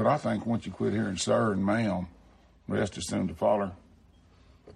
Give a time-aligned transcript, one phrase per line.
[0.00, 2.06] But I think once you quit hearing sir and ma'am,
[2.66, 3.70] rest is soon to follow.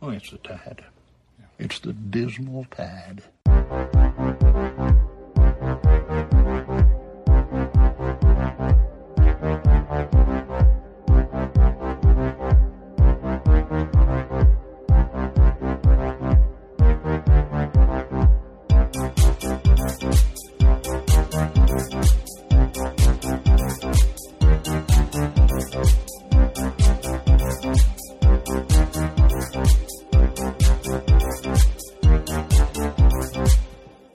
[0.02, 0.84] Oh, it's the tide.
[1.58, 3.22] It's the dismal tide.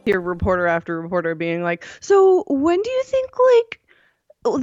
[0.09, 3.81] Hear reporter after reporter being like, "So when do you think like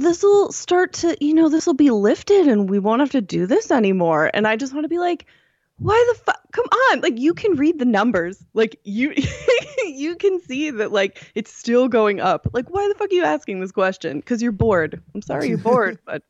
[0.01, 3.21] this will start to, you know, this will be lifted and we won't have to
[3.21, 5.25] do this anymore?" And I just want to be like,
[5.77, 6.41] "Why the fuck?
[6.51, 7.01] Come on!
[7.01, 8.43] Like you can read the numbers.
[8.53, 9.13] Like you
[9.85, 12.47] you can see that like it's still going up.
[12.53, 14.19] Like why the fuck are you asking this question?
[14.19, 15.01] Because you're bored.
[15.15, 16.23] I'm sorry you're bored, but."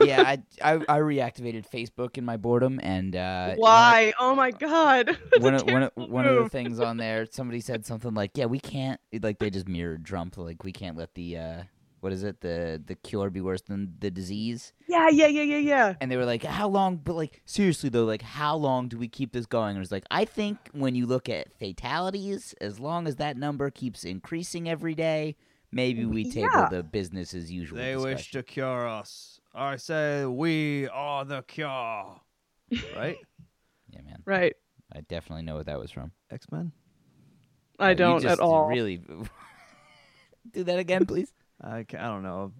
[0.00, 4.12] Yeah, I, I I reactivated Facebook in my boredom, and uh, Why?
[4.18, 5.06] Oh my god.
[5.30, 8.14] That's One a of, one of, one of the things on there, somebody said something
[8.14, 10.36] like, "Yeah, we can't." Like they just mirrored Trump.
[10.36, 11.62] Like we can't let the uh,
[12.00, 12.40] what is it?
[12.40, 14.72] The the cure be worse than the disease.
[14.88, 15.94] Yeah, yeah, yeah, yeah, yeah.
[16.00, 19.08] And they were like, "How long?" But like seriously though, like how long do we
[19.08, 19.70] keep this going?
[19.70, 23.36] And it was like, I think when you look at fatalities, as long as that
[23.36, 25.36] number keeps increasing every day,
[25.72, 26.68] maybe we table Yeah.
[26.70, 27.78] the business as usual.
[27.78, 29.35] They wish to cure us.
[29.56, 32.20] I say we are the cure.
[32.96, 33.16] Right?
[33.88, 34.22] Yeah, man.
[34.26, 34.52] Right.
[34.94, 36.10] I definitely know what that was from.
[36.30, 36.72] X Men.
[37.78, 38.68] I You don't just at all.
[38.68, 38.98] Really,
[40.52, 41.32] do that again, please.
[41.62, 42.52] I, ca- I don't know.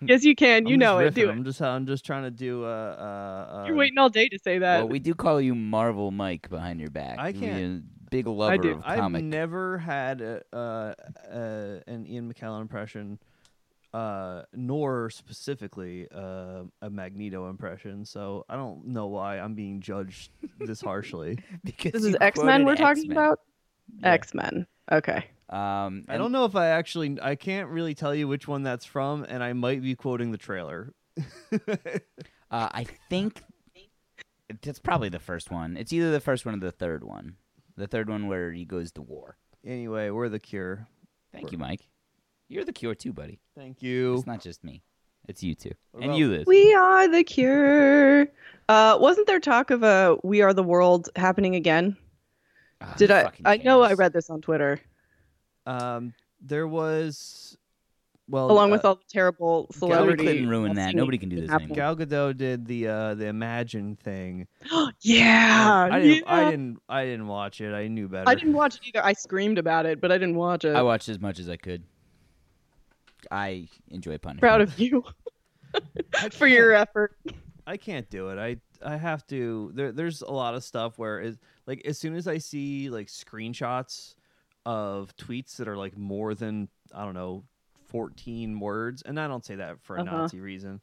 [0.00, 0.66] Yes, you can.
[0.66, 1.10] You I'm just know it.
[1.12, 1.14] riffing.
[1.14, 1.32] Do it.
[1.32, 3.54] I'm just I'm just trying to do uh uh.
[3.58, 4.78] uh You're waiting all day to say that.
[4.80, 7.18] Well, we do call you Marvel Mike behind your back.
[7.20, 8.72] I You're can't- a big lover do.
[8.72, 9.22] of I've comic.
[9.24, 10.94] never had a, uh,
[11.32, 13.20] uh, an Ian McKellen impression,
[13.94, 18.04] uh, nor specifically uh, a Magneto impression.
[18.04, 21.38] So I don't know why I'm being judged this harshly.
[21.64, 23.16] because this is X Men we're talking X-Men.
[23.16, 23.40] about?
[24.00, 24.12] Yeah.
[24.12, 24.66] X Men.
[24.90, 25.24] Okay.
[25.48, 28.84] Um, I don't know if I actually I can't really tell you which one that's
[28.84, 30.92] from, and I might be quoting the trailer.
[32.48, 33.42] Uh, I think
[34.62, 35.76] it's probably the first one.
[35.76, 37.34] It's either the first one or the third one.
[37.76, 39.36] The third one where he goes to war.
[39.64, 40.86] anyway, we're the cure.
[41.32, 41.80] Thank you, Mike.
[42.48, 43.40] You're the cure too, buddy.
[43.56, 44.14] Thank you.
[44.14, 44.82] It's not just me.
[45.28, 46.44] It's you too, What and about- you, Liz.
[46.46, 48.28] We are the cure.
[48.68, 51.96] Uh, wasn't there talk of a "We Are the World" happening again?
[52.80, 53.32] Ah, Did I?
[53.44, 54.78] I know I read this on Twitter,
[55.64, 57.56] Um, there was,
[58.28, 60.24] well, along uh, with all the terrible Nobody celebrity.
[60.26, 60.94] couldn't ruin that.
[60.94, 61.72] Nobody can do this happening.
[61.72, 61.96] anymore.
[61.96, 64.46] Gal Gadot did the uh the Imagine thing.
[65.00, 67.72] yeah, I didn't, I didn't, I didn't watch it.
[67.74, 68.28] I knew better.
[68.28, 69.04] I didn't watch it either.
[69.04, 70.76] I screamed about it, but I didn't watch it.
[70.76, 71.82] I watched as much as I could.
[73.30, 74.40] I enjoy punishment.
[74.40, 75.04] Proud of you
[76.32, 77.16] for your effort.
[77.66, 78.38] I can't do it.
[78.38, 78.56] I
[78.86, 79.72] I have to.
[79.74, 83.08] There, there's a lot of stuff where is like as soon as I see like
[83.08, 84.14] screenshots
[84.64, 87.44] of tweets that are like more than I don't know
[87.88, 90.16] 14 words, and I don't say that for a Uh-huh.
[90.22, 90.80] Nazi reason.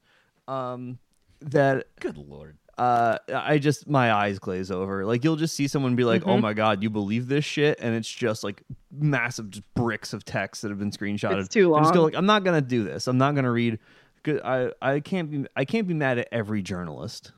[0.48, 1.00] Um,
[1.42, 2.58] that Good lord.
[2.78, 5.06] Uh, I just my eyes glaze over.
[5.06, 6.42] Like you'll just see someone be like, "Oh Mhm.
[6.42, 10.62] my god, you believe this shit?" And it's just like massive just bricks of text
[10.64, 11.40] that have been screenshotted.
[11.40, 11.82] It's too long.
[11.82, 13.08] I just go like, "I'm not gonna do this.
[13.08, 13.80] I'm not gonna read."
[14.26, 17.32] I I can't be I can't be mad at every journalist.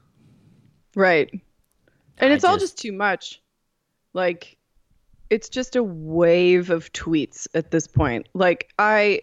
[0.95, 1.29] Right.
[2.18, 3.41] And I it's all just- just too much.
[4.13, 4.57] Like
[5.29, 8.29] it's just a wave of tweets at this point.
[8.34, 9.22] Like I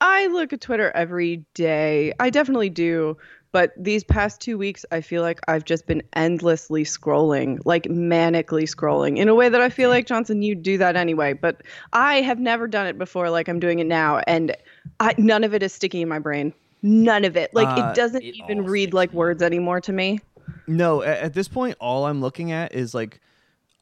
[0.00, 2.12] I look at Twitter every day.
[2.20, 3.16] I definitely do,
[3.52, 8.64] but these past 2 weeks I feel like I've just been endlessly scrolling, like manically
[8.64, 12.20] scrolling in a way that I feel like Johnson you do that anyway, but I
[12.20, 14.56] have never done it before like I'm doing it now and
[15.00, 16.52] I none of it is sticking in my brain.
[16.82, 17.54] None of it.
[17.54, 20.20] Like Uh, it doesn't it even read like words anymore to me.
[20.66, 23.20] No, at, at this point, all I'm looking at is like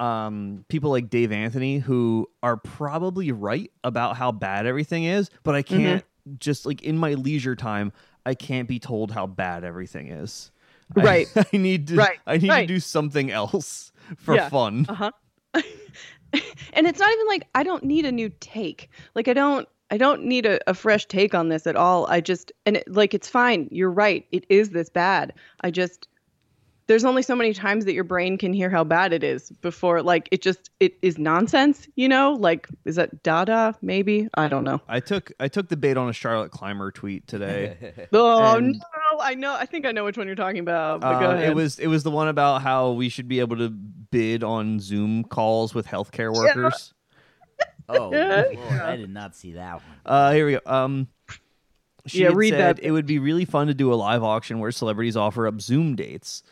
[0.00, 5.54] um, people like Dave Anthony who are probably right about how bad everything is, but
[5.54, 6.04] I can't
[6.38, 7.93] just like in my leisure time,
[8.26, 10.50] I can't be told how bad everything is.
[10.97, 11.28] I- Right.
[11.53, 11.97] I, need to.
[11.97, 12.68] Right, I need right.
[12.68, 14.48] to do something else for Yeah.
[14.48, 14.86] fun.
[14.89, 15.10] Uh-huh.
[15.54, 18.91] and it's not even like I don't need a new take.
[19.15, 22.06] Like I don't I don't need a, a fresh take on this at all.
[22.09, 23.68] I just and it, like it's fine.
[23.71, 24.27] You're right.
[24.33, 25.33] It is this bad.
[25.62, 26.09] I just
[26.88, 30.03] there's only so many times that your brain can hear how bad it is before
[30.03, 32.33] like it just it is nonsense, you know?
[32.34, 34.28] Like is that dada maybe?
[34.34, 34.80] I don't know.
[34.88, 38.06] I took I took the bait on a Charlotte Clymer tweet today.
[38.12, 39.18] Oh And- no.
[39.21, 41.00] I know I think I know which one you're talking about.
[41.00, 41.48] But go Uh, ahead.
[41.50, 44.78] it was it was the one about how we should be able to bid on
[44.80, 46.92] Zoom calls with healthcare workers.
[47.88, 49.83] Oh, Lord, I did not see that one.
[50.04, 50.60] Uh, here we go.
[50.66, 51.06] Um,
[52.06, 52.83] She Yeah, read said that.
[52.84, 55.94] it would be really fun to do a live auction where celebrities offer up Zoom
[55.94, 56.42] dates.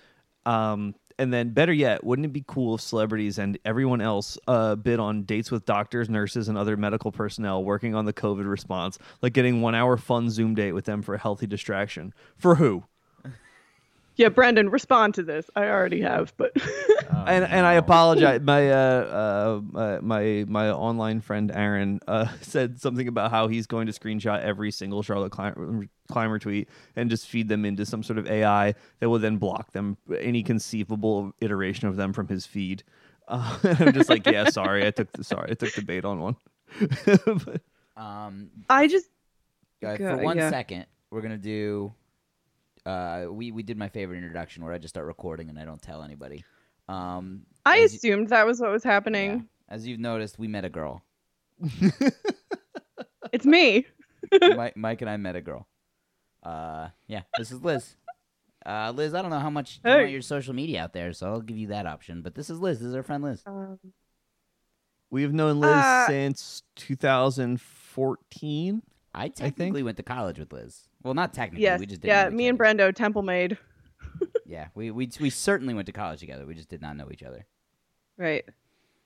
[0.47, 4.75] Um, and then, better yet, wouldn't it be cool if celebrities and everyone else uh,
[4.75, 8.99] bid on dates with doctors, nurses, and other medical personnel working on the COVID response,
[9.23, 12.13] like getting one hour fun Zoom date with them for a healthy distraction?
[12.37, 12.85] For who?
[14.17, 15.51] Yeah, Brendan, respond to this.
[15.57, 16.53] I already have, but
[17.27, 18.41] and and I apologize.
[18.43, 23.67] My uh, uh uh, my my online friend Aaron uh said something about how he's
[23.67, 28.03] going to screenshot every single Charlotte Clymer, Clymer tweet and just feed them into some
[28.03, 32.47] sort of AI that will then block them any conceivable iteration of them from his
[32.47, 32.83] feed.
[33.27, 36.21] Uh, I'm just like, yeah, sorry, I took the sorry, I took the bait on
[36.21, 36.37] one.
[37.17, 37.63] But-
[37.97, 39.09] Um, I just
[39.81, 40.51] Go- for one yeah.
[40.51, 41.95] second, we're gonna do.
[42.87, 45.81] Uh, we we did my favorite introduction where I just start recording and I don't
[45.81, 46.45] tell anybody.
[46.89, 49.49] Um, I as you- assumed that was what was yeah, happening.
[49.69, 51.03] as you've noticed, we met a girl.
[53.33, 53.85] It's me.
[54.41, 55.67] Mike, Mike and I met a girl.
[56.43, 57.97] Uh, yeah, this is Liz.
[58.65, 61.27] Uh, Liz, I don't know how much you want your social media out there, so
[61.33, 62.23] I'll give you that option.
[62.23, 62.79] But this is Liz.
[62.79, 63.43] This is our friend Liz.
[63.45, 63.79] Um,
[65.11, 68.83] We've known Liz Uh, since 2014.
[69.15, 70.87] I technically went to college with Liz.
[71.05, 71.63] Well, not technically.
[71.63, 72.59] yes, we just didn't yeah, me and.
[72.59, 73.57] Brendo, Temple Maid.
[74.47, 76.47] Yeah, we, we we certainly went to college together.
[76.47, 77.47] We just did not know each other.
[78.19, 78.45] Right.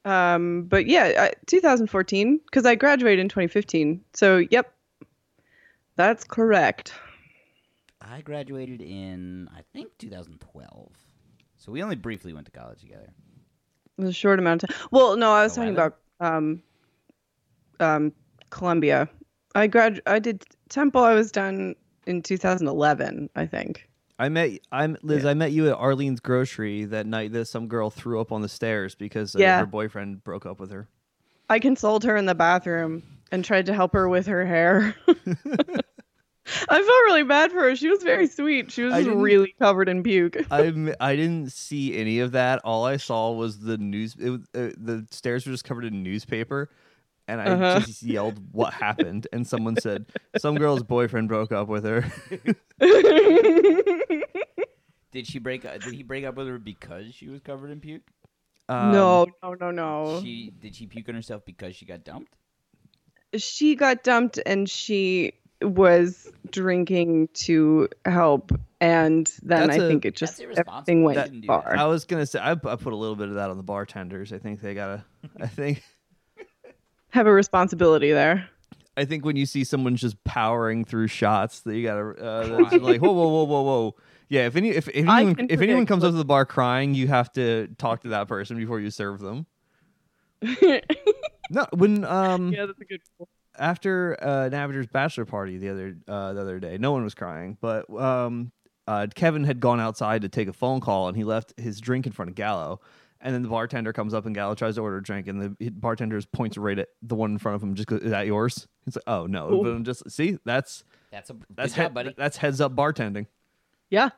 [0.04, 4.04] Um, but yeah, I, 2014 because I graduated in 2015.
[4.14, 4.74] So yep,
[5.96, 6.92] that's correct.
[8.00, 10.92] I graduated in I think 2012.
[11.56, 13.08] So we only briefly went to college together.
[13.96, 14.88] It was a short amount of time.
[14.90, 16.62] Well, no, I was talking about um,
[17.80, 18.12] um,
[18.50, 19.08] Columbia.
[19.54, 21.02] I grad I did Temple.
[21.02, 21.74] I was done
[22.08, 23.88] in 2011, I think.
[24.18, 25.24] I met I'm Liz.
[25.24, 28.48] I met you at Arlene's grocery that night that some girl threw up on the
[28.48, 29.60] stairs because uh, Yeah.
[29.60, 30.88] her boyfriend broke up with her.
[31.48, 34.96] I consoled her in the bathroom and tried to help her with her hair.
[35.06, 37.76] I felt really bad for her.
[37.76, 38.72] She was very sweet.
[38.72, 40.36] She was I just didn't- really covered in puke.
[40.50, 42.60] I I didn't see any of that.
[42.64, 44.16] All I saw was the news.
[44.18, 46.70] It, uh, the stairs were just covered in newspaper,
[47.28, 47.80] and I Uh-huh.
[47.80, 50.06] just yelled, "What happened?" And someone said,
[50.38, 52.04] "Some girl's boyfriend broke up with her."
[55.10, 55.64] Did she break?
[55.64, 58.02] uh, Did he break up with her because she was covered in puke?
[58.68, 60.20] Um, no, no, no, no.
[60.22, 62.34] She did she puke on herself because she got dumped?
[63.36, 70.04] she got dumped and she was drinking to help and then That's I a- think
[70.06, 71.76] it just everything went That- far.
[71.76, 74.32] I was gonna say I, I put a little bit of that on the bartenders.
[74.32, 75.04] I think they gotta.
[75.40, 75.82] I think.
[77.10, 78.48] Have a responsibility there.
[78.96, 83.00] I think when you see someone just powering through shots, that you gotta uh, like
[83.00, 83.94] whoa, whoa, whoa, whoa, whoa.
[84.28, 87.06] Yeah, if any if, if anyone if anyone comes up to the bar crying, you
[87.08, 89.46] have to talk to that person before you serve them.
[91.50, 93.30] No, when um yeah, that's a good point.
[93.58, 97.56] after uh, Navigator's bachelor party the other uh, the other day, no one was crying,
[97.60, 98.52] but um
[98.86, 102.06] uh, Kevin had gone outside to take a phone call and he left his drink
[102.06, 102.80] in front of Gallo.
[103.20, 105.70] And then the bartender comes up and Gallo tries to order a drink, and the
[105.70, 107.74] bartender points right at the one in front of him.
[107.74, 109.62] Just goes, "Is that yours?" It's like, "Oh no!" Ooh.
[109.64, 112.14] But I'm just see that's That's a that's good job, head- buddy.
[112.16, 113.26] that's heads up bartending.
[113.90, 114.10] Yeah.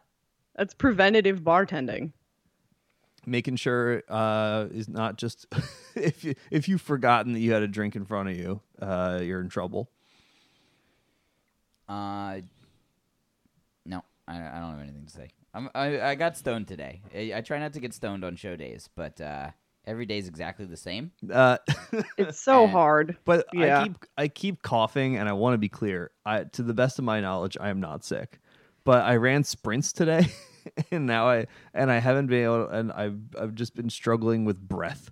[0.54, 2.12] That's preventative bartending.
[3.24, 5.46] making sure uh, is not just
[5.94, 9.20] if you if you've forgotten that you had a drink in front of you, uh,
[9.22, 9.88] you're in trouble.
[11.88, 12.40] Uh,
[13.86, 15.30] no, I, I don't have anything to say.
[15.52, 17.02] I'm, I I got stoned today.
[17.14, 19.50] I, I try not to get stoned on show days, but uh,
[19.84, 21.12] every day is exactly the same.
[21.32, 21.58] Uh,
[22.16, 23.16] It's so Uh, hard.
[23.24, 23.80] but Yeah.
[23.80, 26.10] I keep I keep coughing, and I want to be clear.
[26.24, 28.38] I, to the best of my knowledge, I am not sick,
[28.84, 30.26] but I ran sprints today,
[30.92, 34.60] and now I and I haven't been able, and I've I've just been struggling with
[34.60, 35.10] breath.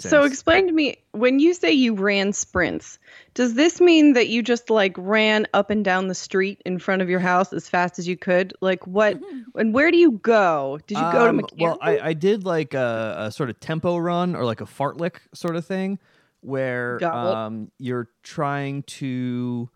[0.00, 2.98] So explain to me when you say you ran sprints,
[3.34, 7.02] does this mean that you just like ran up and down the street in front
[7.02, 8.54] of your house as fast as you could?
[8.60, 9.18] Like what
[9.56, 10.78] and where do you go?
[10.86, 13.96] Did you go to Um, Well, I, I did like a, a sort of tempo
[13.96, 15.98] run or like a fartlek sort of thing
[16.40, 16.98] where
[17.44, 19.68] um, you're trying to.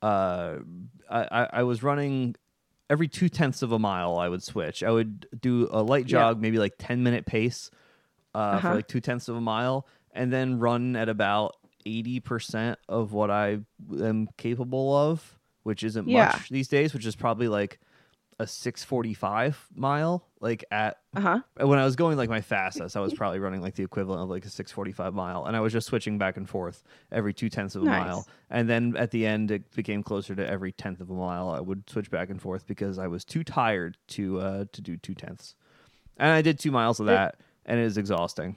[0.00, 0.58] Uh,
[1.10, 2.36] I, I- I was running
[2.88, 4.16] every two tenths of a mile.
[4.16, 4.82] I would switch.
[4.82, 6.20] I would do a light Yeah.
[6.20, 7.70] jog, maybe like 10 minute pace
[8.34, 8.74] uh, for Uh-huh.
[8.76, 11.56] like two tenths of a mile, and then run at about
[11.86, 13.60] 80% of what I
[14.00, 16.26] am capable of, which isn't Yeah.
[16.36, 17.78] much these days, which is probably like
[18.40, 21.40] a 645 mile like at uh-huh.
[21.56, 24.30] when i was going like my fastest i was probably running like the equivalent of
[24.30, 27.74] like a 645 mile and i was just switching back and forth every two tenths
[27.74, 28.06] of a Nice.
[28.06, 31.50] mile and then at the end it became closer to every tenth of a mile
[31.50, 34.96] i would switch back and forth because i was too tired to uh to do
[34.96, 35.56] two tenths
[36.16, 38.56] and i did two miles of It- that and it is exhausting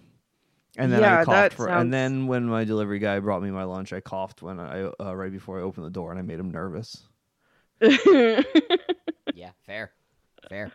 [0.78, 3.44] and then I Yeah, coughed that for, sounds- and then when my delivery guy brought
[3.44, 6.18] me my lunch, I coughed when I uh, right before I opened the door, and
[6.20, 7.04] I made him nervous.
[9.34, 9.92] Yeah, fair,
[10.50, 10.72] fair.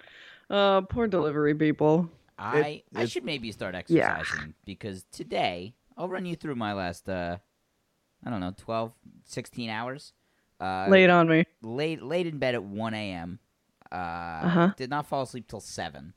[0.50, 2.08] uh, poor delivery people.
[2.38, 4.18] I I should maybe start Yeah.
[4.18, 7.38] exercising because today I'll run you through my last uh
[8.24, 8.92] I don't know 12
[9.24, 10.12] 16 hours.
[10.60, 11.44] Uh Lay it on me.
[11.62, 13.38] late late in bed at 1 a.m.
[13.90, 14.68] Uh Uh-huh.
[14.76, 16.12] did not fall asleep till 7.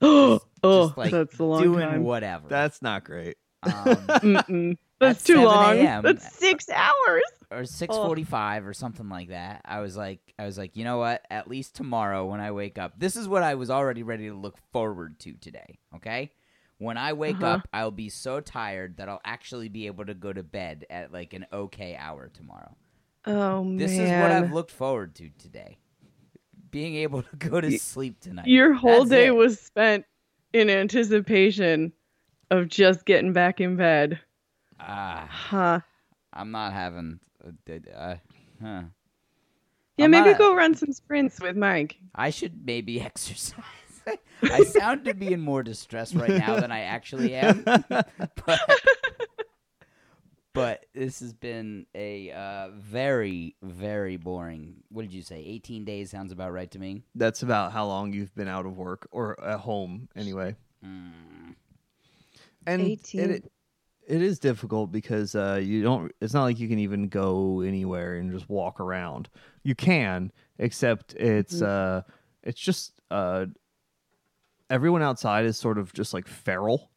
[0.02, 2.04] oh, Just like that's a long doing time.
[2.04, 2.48] whatever.
[2.48, 3.36] That's not great.
[3.62, 4.06] um,
[5.00, 5.76] That's At too 7 long.
[5.78, 6.02] a.m.
[6.02, 7.22] That's six hours.
[7.50, 9.62] or 6:45 or something like that.
[9.64, 11.24] I was like I was like, "You know what?
[11.30, 12.98] At least tomorrow when I wake up.
[12.98, 16.32] This is what I was already ready to look forward to today, okay?
[16.78, 17.46] When I wake Uh-huh.
[17.54, 21.12] up, I'll be so tired that I'll actually be able to go to bed at
[21.12, 22.74] like an okay hour tomorrow.
[23.26, 23.76] Oh man.
[23.76, 25.76] This is what I've looked forward to today.
[26.70, 28.46] Being able to go to sleep tonight.
[28.46, 29.34] Your whole That's day it.
[29.34, 30.04] was spent
[30.52, 31.92] in anticipation
[32.50, 34.20] of just getting back in bed.
[34.78, 35.80] Ah, Huh.
[36.32, 38.14] I'm not having uh, d- uh,
[38.62, 38.82] huh.
[39.96, 41.96] Yeah, I'm maybe not- go run some sprints with Mike.
[42.14, 43.64] I should maybe exercise.
[44.42, 47.62] I sound to be in more distress right now than I actually am.
[47.88, 48.60] but,
[50.52, 54.76] but this has been a uh, very, very boring.
[54.90, 55.38] What did you say?
[55.38, 57.02] 18 days sounds about right to me.
[57.14, 60.56] That's about how long you've been out of work or at home anyway.
[60.84, 61.54] Mm.
[62.66, 63.20] And 18.
[63.20, 63.52] It, it,
[64.06, 66.12] it is difficult because uh, you don't.
[66.20, 69.28] It's not like you can even go anywhere and just walk around.
[69.62, 72.02] You can, except it's uh,
[72.42, 73.46] it's just uh,
[74.68, 76.89] everyone outside is sort of just like feral,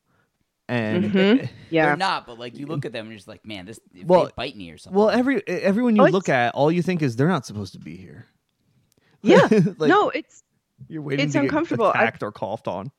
[0.74, 1.50] and Mhm.
[1.70, 1.86] Yeah.
[1.88, 4.08] They're not, but like you look at them and you're just like, man, this if
[4.08, 4.98] Well- they bite me or something.
[5.00, 7.80] well, every everyone you Oh, look at, all you think is they're not supposed to
[7.80, 8.25] be here.
[9.22, 9.48] Yeah.
[9.77, 10.44] like, no, it's
[10.89, 11.86] you're waiting it's to get uncomfortable.
[11.88, 12.92] I- attacked or coughed on.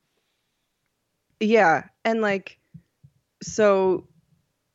[1.39, 2.57] yeah, and like
[3.43, 4.07] so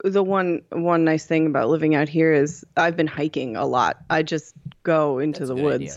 [0.04, 3.98] the one one nice thing about living out here is I've been hiking a lot.
[4.10, 5.82] I just go into That's the woods.
[5.82, 5.96] idea.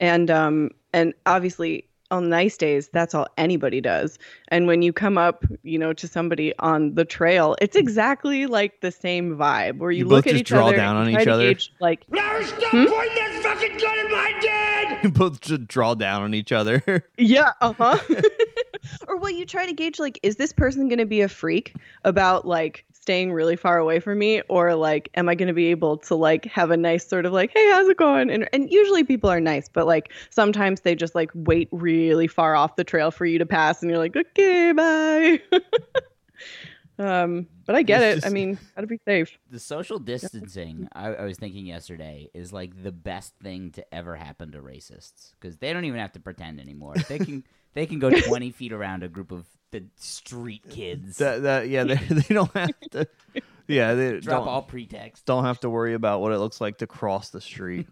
[0.00, 4.18] And um and obviously on nice days that's all anybody does.
[4.48, 8.80] And when you come up, you know, to somebody on the trail, it's exactly like
[8.80, 11.06] the same vibe where you, You look both at just each draw other down and
[11.06, 11.42] on try each to other?
[11.54, 15.04] gauge, like Now stop pointing that fucking gun at my dad!
[15.04, 16.82] You both just draw down on each other.
[17.18, 17.98] Yeah, uh-huh.
[19.08, 22.46] or well, you try to gauge like, is this person gonna be a freak about
[22.46, 24.40] like staying really far away from me?
[24.48, 27.50] Or like, am I gonna be able to like have a nice sort of like,
[27.54, 28.30] hey, how's it going?
[28.30, 32.56] And and usually people are nice, but like sometimes they just like wait really far
[32.56, 35.40] off the trail for you to pass and you're like, okay, bye.
[36.98, 38.26] um, but I get It's it.
[38.26, 39.36] I mean, gotta be safe.
[39.50, 44.16] the social distancing I, I was thinking yesterday is like the best thing to ever
[44.16, 47.44] happen to racists because they don't even have to pretend anymore they can
[47.74, 51.84] they can go 20 feet around a group of the street kids that, that yeah,
[51.84, 53.06] they, they don't have to.
[53.66, 56.86] Yeah, they drop all pretext don't have to worry about what it looks like to
[56.86, 57.86] cross the street.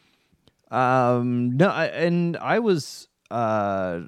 [0.70, 4.02] um, no, I, and I was uh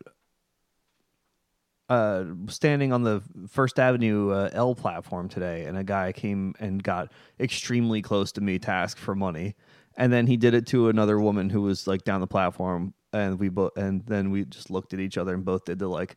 [1.89, 6.81] uh standing on the First Avenue uh, L platform today, and a guy came and
[6.83, 9.57] got extremely close to me to ask for money,
[9.97, 13.39] and then he did it to another woman who was like down the platform, and
[13.39, 16.17] we both, and then we just looked at each other and both did the like.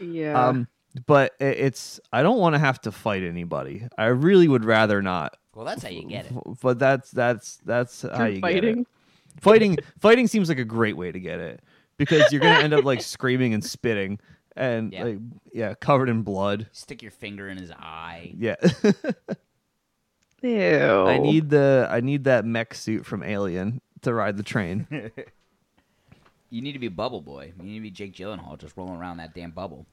[0.00, 0.48] Yeah.
[0.48, 0.68] Um,
[1.06, 3.86] but i- it's I don't want to have to fight anybody.
[3.96, 5.36] I really would rather not.
[5.54, 8.60] well that's how you get it F- But that's that's that's how You're you fighting.
[8.74, 8.86] get it.
[9.40, 11.62] Fighting fighting seems like a great way to get it
[11.98, 14.18] because you're gonna end up like screaming and spitting
[14.54, 15.04] and Yeah.
[15.04, 15.18] like
[15.52, 16.68] yeah covered in blood.
[16.72, 18.56] stick your finger in his eye Yeah,
[20.42, 21.06] Ew.
[21.06, 24.86] I need the I need that mech suit from Alien to ride the train.
[26.50, 29.16] you need to be bubble boy you need to be jake gyllenhaal just rolling around
[29.18, 29.86] that damn bubble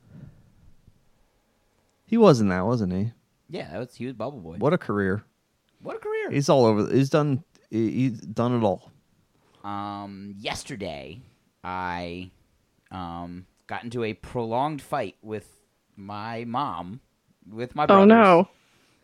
[2.05, 3.11] he wasn't that, wasn't he?
[3.49, 5.23] yeah that was, he was bubble boy What a career!
[5.81, 6.93] what a career He's all over.
[6.93, 7.43] He's done.
[7.69, 8.91] He's done it all.
[9.63, 11.19] Um, yesterday,
[11.63, 12.31] I
[12.91, 15.47] um, got into a prolonged fight with
[15.97, 17.01] my mom,
[17.49, 18.47] with my Oh no.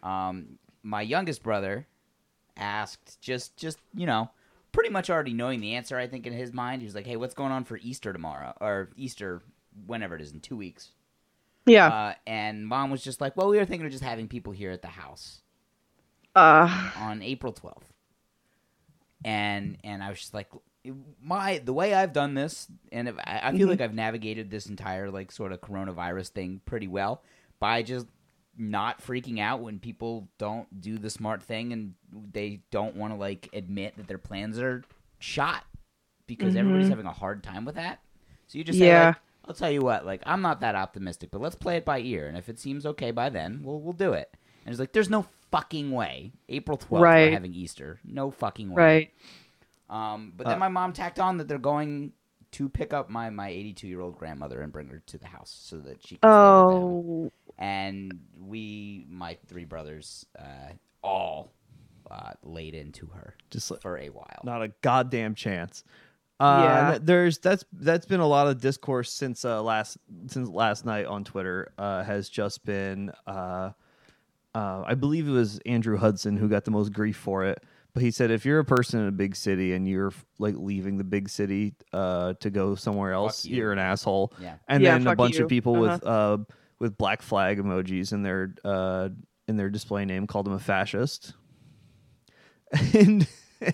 [0.01, 1.87] Um, my youngest brother
[2.55, 4.29] asked, just, just you know,
[4.71, 5.97] pretty much already knowing the answer.
[5.97, 8.53] I think in his mind, he was like, "Hey, what's going on for Easter tomorrow
[8.61, 9.41] or Easter,
[9.85, 10.91] whenever it is in two weeks?"
[11.65, 11.87] Yeah.
[11.87, 14.71] Uh, and mom was just like, "Well, we were thinking of just having people here
[14.71, 15.41] at the house."
[16.35, 17.91] Uh, on April 12th.
[19.25, 20.47] And and I was just like
[21.21, 23.71] my the way I've done this and if, I, I feel Mhm.
[23.71, 27.21] like I've navigated this entire like sort of coronavirus thing pretty well
[27.59, 28.07] by just
[28.59, 31.93] not freaking out when people don't do the smart thing and
[32.33, 34.83] they don't want to like admit that their plans are
[35.19, 35.63] shot
[36.27, 36.91] because everybody's Mhm.
[36.91, 38.01] having a hard time with that.
[38.47, 39.07] So you just say Yeah.
[39.07, 41.99] like I'll tell you what, like I'm not that optimistic, but let's play it by
[42.01, 44.35] ear and if it seems okay by then, we'll we'll do it.
[44.65, 46.33] And it's like, there's no fucking way.
[46.49, 47.25] April 12th, Right.
[47.27, 47.99] we're having Easter.
[48.03, 48.75] No fucking way.
[48.83, 49.13] Right.
[49.89, 52.11] Um, but then Uh, my mom tacked on that they're going
[52.51, 55.49] to pick up my my 82 year old grandmother and bring her to the house
[55.49, 56.83] so that she can stay with them.
[56.83, 60.73] Oh, And we, my three brothers, uh,
[61.03, 61.51] all
[62.09, 64.39] uh, laid into her Just like, for a while.
[64.43, 65.83] not a goddamn chance.
[66.39, 66.97] Uh, Yeah.
[67.01, 69.97] there's that's that's been a lot of discourse since uh, last
[70.27, 71.73] since last night on Twitter.
[71.77, 73.71] Uh, has just been uh,
[74.55, 77.61] uh, I believe it was Andrew Hudson who got the most grief for it.
[77.93, 80.97] But he said if you're a person in a big city and you're like leaving
[80.97, 83.57] the big city uh, to go somewhere else, you.
[83.57, 84.31] you're an asshole.
[84.39, 84.55] Yeah.
[84.67, 85.43] And Yeah, then a bunch you.
[85.43, 86.37] of people with uh,
[86.79, 89.09] with black flag emojis in their uh,
[89.47, 91.33] in their display name called him a fascist.
[92.93, 93.27] and,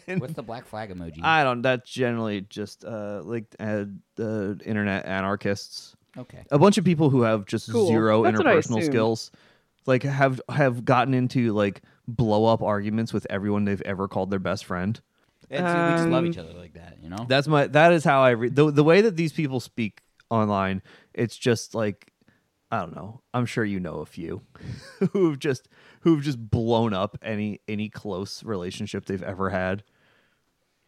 [0.07, 1.21] and What's the black flag emoji?
[1.23, 1.61] I don't.
[1.61, 3.85] That's generally just uh, like uh,
[4.15, 5.95] the internet anarchists.
[6.17, 6.45] okay.
[6.51, 7.87] A bunch of people who have just Cool.
[7.87, 9.31] zero That's interpersonal skills,
[9.85, 14.39] like have have gotten into like blow up arguments with everyone they've ever called their
[14.39, 14.99] best friend.
[15.49, 17.23] It's, we just love Um, each other like that, you know?
[17.27, 17.67] That's my.
[17.67, 20.81] That is how I read the the way that these people speak online.
[21.13, 22.11] It's just like
[22.71, 23.21] I don't know.
[23.33, 24.41] I'm sure you know a few
[25.13, 25.69] who've just
[26.01, 29.83] who've just blown up any any close relationship they've ever had.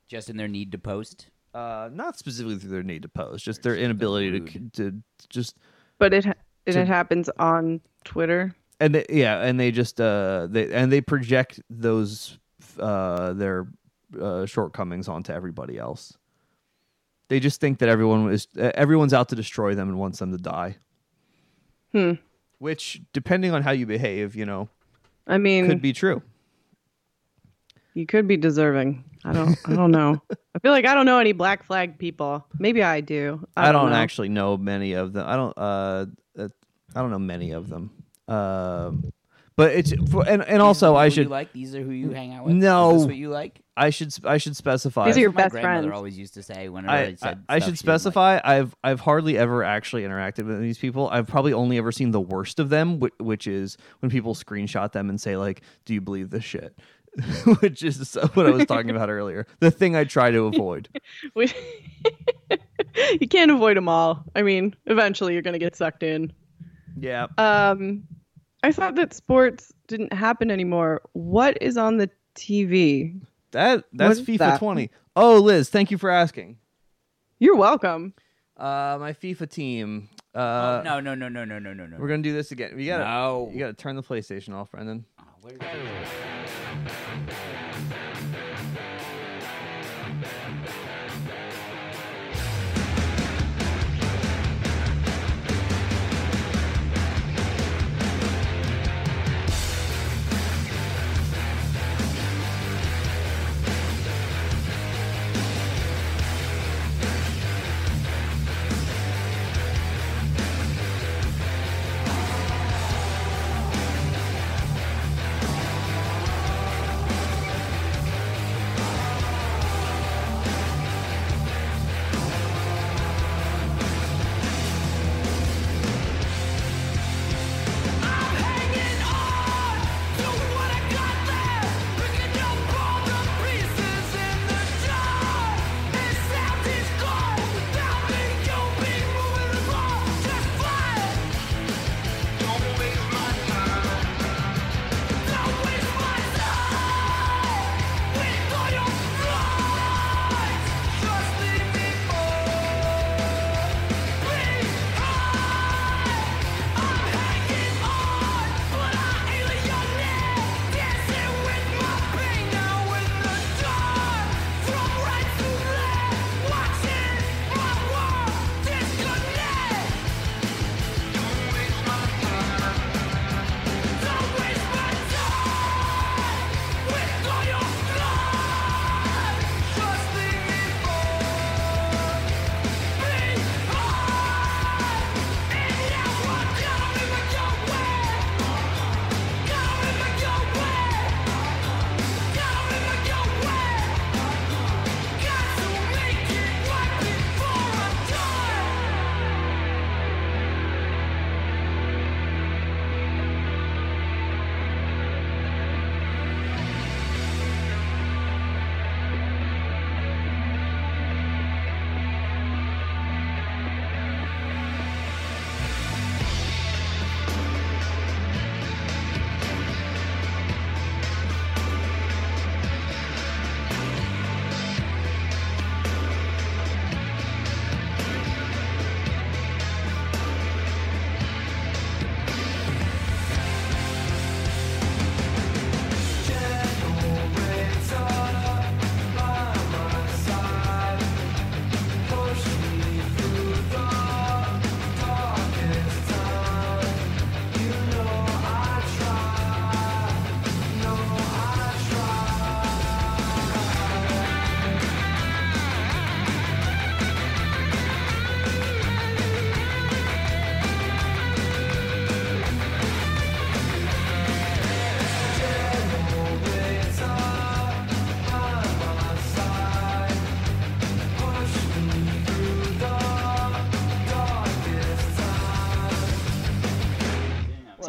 [0.07, 1.27] just in their need to post.
[1.53, 5.57] Uh, not specifically through their need to post, just their inability to to just
[5.99, 6.25] but it
[6.65, 8.53] it To- happens on Twitter.
[8.79, 12.37] and they, yeah, and they just uh they and they project those
[12.79, 13.67] uh their
[14.19, 16.17] uh, shortcomings onto everybody else.
[17.29, 20.31] They just think that everyone is uh, everyone's out to destroy them and wants them
[20.31, 20.77] to die.
[21.97, 22.13] Hmm.
[22.59, 24.69] Which, depending on how you behave, you know,
[25.25, 26.21] I mean, could be true.
[27.95, 29.03] you could be deserving.
[29.25, 29.57] I don't.
[29.65, 30.21] I don't know.
[30.55, 32.45] I feel like I don't know any black flag people.
[32.59, 33.47] Maybe I do.
[33.55, 33.95] I, I don't, know.
[33.95, 35.27] actually know many of them.
[35.27, 35.57] I don't.
[35.57, 36.05] Uh,
[36.37, 36.47] uh,
[36.95, 37.91] I don't know many of them.
[38.27, 39.11] Um,
[39.57, 42.11] but it's for, and and also These I should You like these are who you
[42.11, 42.55] hang out with.
[42.55, 42.91] No.
[42.91, 43.59] is this what you like?
[43.75, 45.07] I should I should specify.
[45.07, 45.97] These are your That's what best my grandmother friends.
[45.97, 47.43] always used to say whenever I, I, I, said.
[47.49, 48.01] I stuff should she didn't like.
[48.01, 51.09] specify I've I've hardly ever actually interacted with these people.
[51.09, 54.91] I've probably only ever seen the worst of them, which, which is when people screenshot
[54.93, 56.77] them and say like, "Do you believe this shit?"
[57.61, 59.47] which is what I was talking about earlier.
[59.59, 60.87] The thing I try to avoid.
[63.19, 64.23] You can't avoid them all.
[64.35, 66.33] I mean, eventually you're gonna get sucked in.
[66.99, 67.27] Yeah.
[67.37, 68.03] Um,
[68.63, 71.01] I thought that sports didn't happen anymore.
[71.13, 73.21] What is on the TV?
[73.51, 74.59] That that's FIFA that?
[74.59, 74.89] 20.
[75.15, 76.57] Oh, Liz, thank you for asking.
[77.39, 78.13] You're welcome.
[78.57, 80.09] Uh, my FIFA team.
[80.35, 81.97] Oh, Uh, no, no, no, no, no, no, no, no.
[81.97, 82.75] we're gonna do this again.
[82.75, 83.03] We gotta.
[83.05, 83.49] No.
[83.53, 85.05] You gotta turn the PlayStation off, Brendan.
[85.19, 85.23] Oh,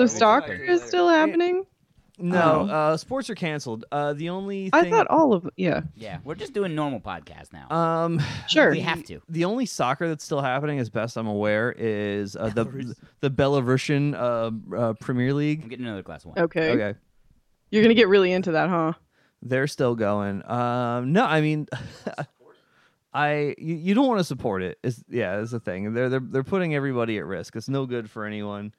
[0.08, 0.86] soccer is later.
[0.86, 1.64] still happening?
[2.20, 2.72] No, Oh.
[2.74, 3.84] uh, sports are canceled.
[3.92, 5.82] Uh, the only I thing, thought all of yeah.
[5.94, 7.70] Yeah, we're just doing normal podcast now.
[7.70, 8.72] um, Sure.
[8.72, 9.20] we have to.
[9.28, 14.14] the only soccer that's still happening, as best I'm aware, is uh, the the Belarusian
[14.14, 15.58] uh, uh, Premier League.
[15.58, 15.70] I'm League.
[15.70, 16.44] getting another glass of wine.
[16.46, 16.70] Okay.
[16.72, 16.98] Okay,
[17.70, 18.94] You're gonna get really into that, huh?
[19.40, 20.42] they're still going.
[20.50, 21.68] Um, no, I mean,
[23.14, 24.78] I you, you don't want to support it.
[24.82, 25.94] Is yeah, is the thing.
[25.94, 27.56] They're they're they're putting everybody at risk.
[27.56, 28.74] It's no good for anyone.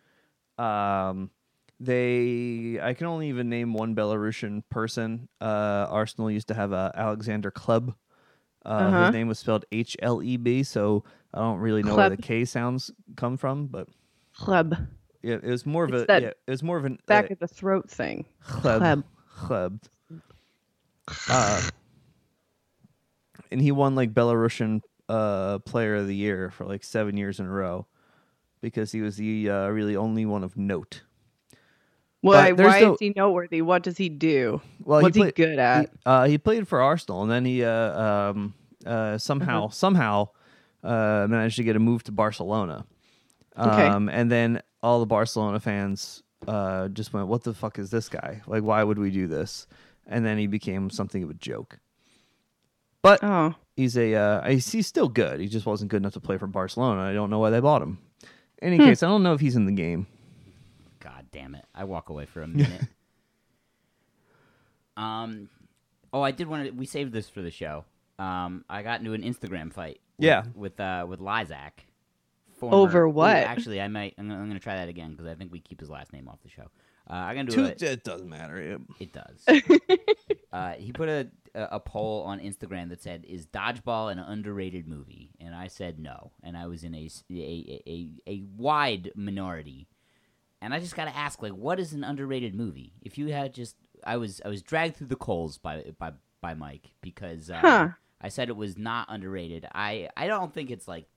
[0.60, 1.32] Um,
[1.80, 5.30] they I can only even name one Belarusian person.
[5.40, 7.96] Uh, Arsenal used to have a Alexander Hleb.
[8.66, 9.04] Uh, Uh-huh.
[9.06, 12.18] His name was spelled H L E B, so I don't really know where the
[12.18, 13.88] K sounds come from, but
[14.36, 14.76] Club.
[15.24, 17.34] yeah, it was more of It's a yeah, it was more of an Back uh,
[17.34, 18.26] of the throat thing.
[18.44, 19.04] club, Club.
[19.30, 19.80] club.
[21.30, 21.62] Uh,
[23.52, 27.46] and he won like Belarusian uh, Player of the Year for like seven years in
[27.46, 27.88] a row
[28.62, 31.04] because he was the uh, really only one of note.
[32.22, 32.52] Why?
[32.52, 33.62] Why no- is he noteworthy?
[33.62, 34.62] What does he do?
[34.84, 35.90] Well, What's he, played- good at?
[35.90, 38.54] He, uh, he played for Arsenal, and then he uh, um,
[38.86, 39.72] uh, somehow Uh-huh.
[39.74, 40.28] somehow
[40.84, 42.86] uh, managed to get a move to Barcelona.
[43.58, 43.88] Okay.
[43.88, 48.10] Um, and then all the Barcelona fans uh, just went, "What the fuck is this
[48.10, 48.42] guy?
[48.48, 49.68] Like, why would we do this?"
[50.08, 51.80] And then he became something of a joke.
[53.02, 55.40] But oh, he's a uh, he's, he's still good.
[55.40, 57.02] He just wasn't good enough to play for Barcelona.
[57.02, 58.00] I don't know why they bought him.
[58.62, 58.82] In Hmm.
[58.82, 60.08] any case, I don't know if he's in the game.
[61.00, 61.66] God damn it!
[61.74, 62.82] I walk away for a minute.
[64.98, 65.50] um,
[66.14, 66.72] oh, I did want to.
[66.72, 67.86] We saved this for the show.
[68.18, 70.02] Um, I got into an Instagram fight.
[70.18, 70.44] With, Yeah.
[70.56, 71.72] With uh with Lyzak.
[72.60, 73.38] Former, Over Ooh, what?
[73.38, 74.16] actually, I might.
[74.18, 76.28] I'm gonna, I'm gonna try that again because I think we keep his last name
[76.28, 76.70] off the show.
[77.10, 77.82] Uh, I'm gonna do Two, it.
[77.82, 78.78] it doesn't matter.
[79.00, 79.46] It does.
[80.52, 84.88] uh, he put a, a a poll on Instagram that said, "Is Dodgeball an underrated
[84.88, 89.88] movie?" And I said no, and I was in a a a wide minority.
[90.62, 92.92] And I just got to ask, like, what is an underrated movie?
[93.02, 96.54] If you had just, I was I was dragged through the coals by by by
[96.54, 97.90] Mike because uh, Huh.
[98.22, 99.66] I said it was not underrated.
[99.74, 101.08] I I don't think it's like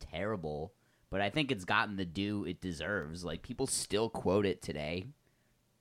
[0.00, 0.72] terrible,
[1.10, 3.24] but I think it's gotten the due it deserves.
[3.24, 5.06] Like people still quote it today.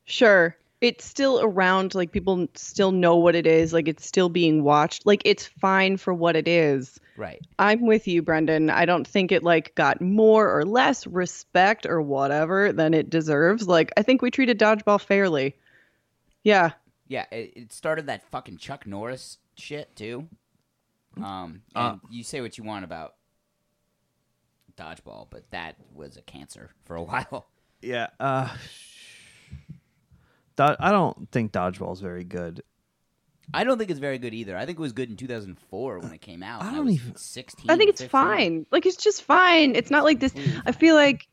[0.05, 0.55] sure.
[0.79, 1.95] It's still around.
[1.95, 3.73] Like people still know what it is.
[3.73, 5.05] Like it's still being watched.
[5.05, 6.99] Like it's fine for what it is.
[7.15, 7.41] Right.
[7.57, 8.69] I'm with you, Brendan.
[8.69, 13.67] I don't think it like got more or less respect or whatever than it deserves.
[13.67, 15.55] Like I think we treated dodgeball fairly.
[16.43, 16.71] Yeah.
[17.07, 20.27] Yeah, it, it started that fucking Chuck Norris shit too.
[21.23, 23.15] Um, and you say what you want about
[24.77, 27.47] dodgeball, but that was a cancer for a while.
[27.81, 28.07] Yeah.
[28.19, 28.55] Uh,
[30.57, 32.61] do- I don't think dodgeball is very good.
[33.53, 34.57] I don't think it's very good either.
[34.57, 36.63] I think it was good in 2004 when it came out.
[36.63, 37.71] I don't was even- 16.
[37.71, 38.09] I think it's 15.
[38.09, 38.65] fine.
[38.71, 39.75] Like it's just fine.
[39.75, 40.33] It's not like this.
[40.65, 41.27] I feel like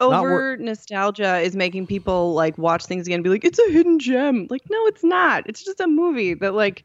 [0.00, 3.70] over wor- nostalgia is making people like watch things again and be like, it's a
[3.70, 4.46] hidden gem.
[4.50, 5.44] Like, no, it's not.
[5.48, 6.84] It's just a movie that like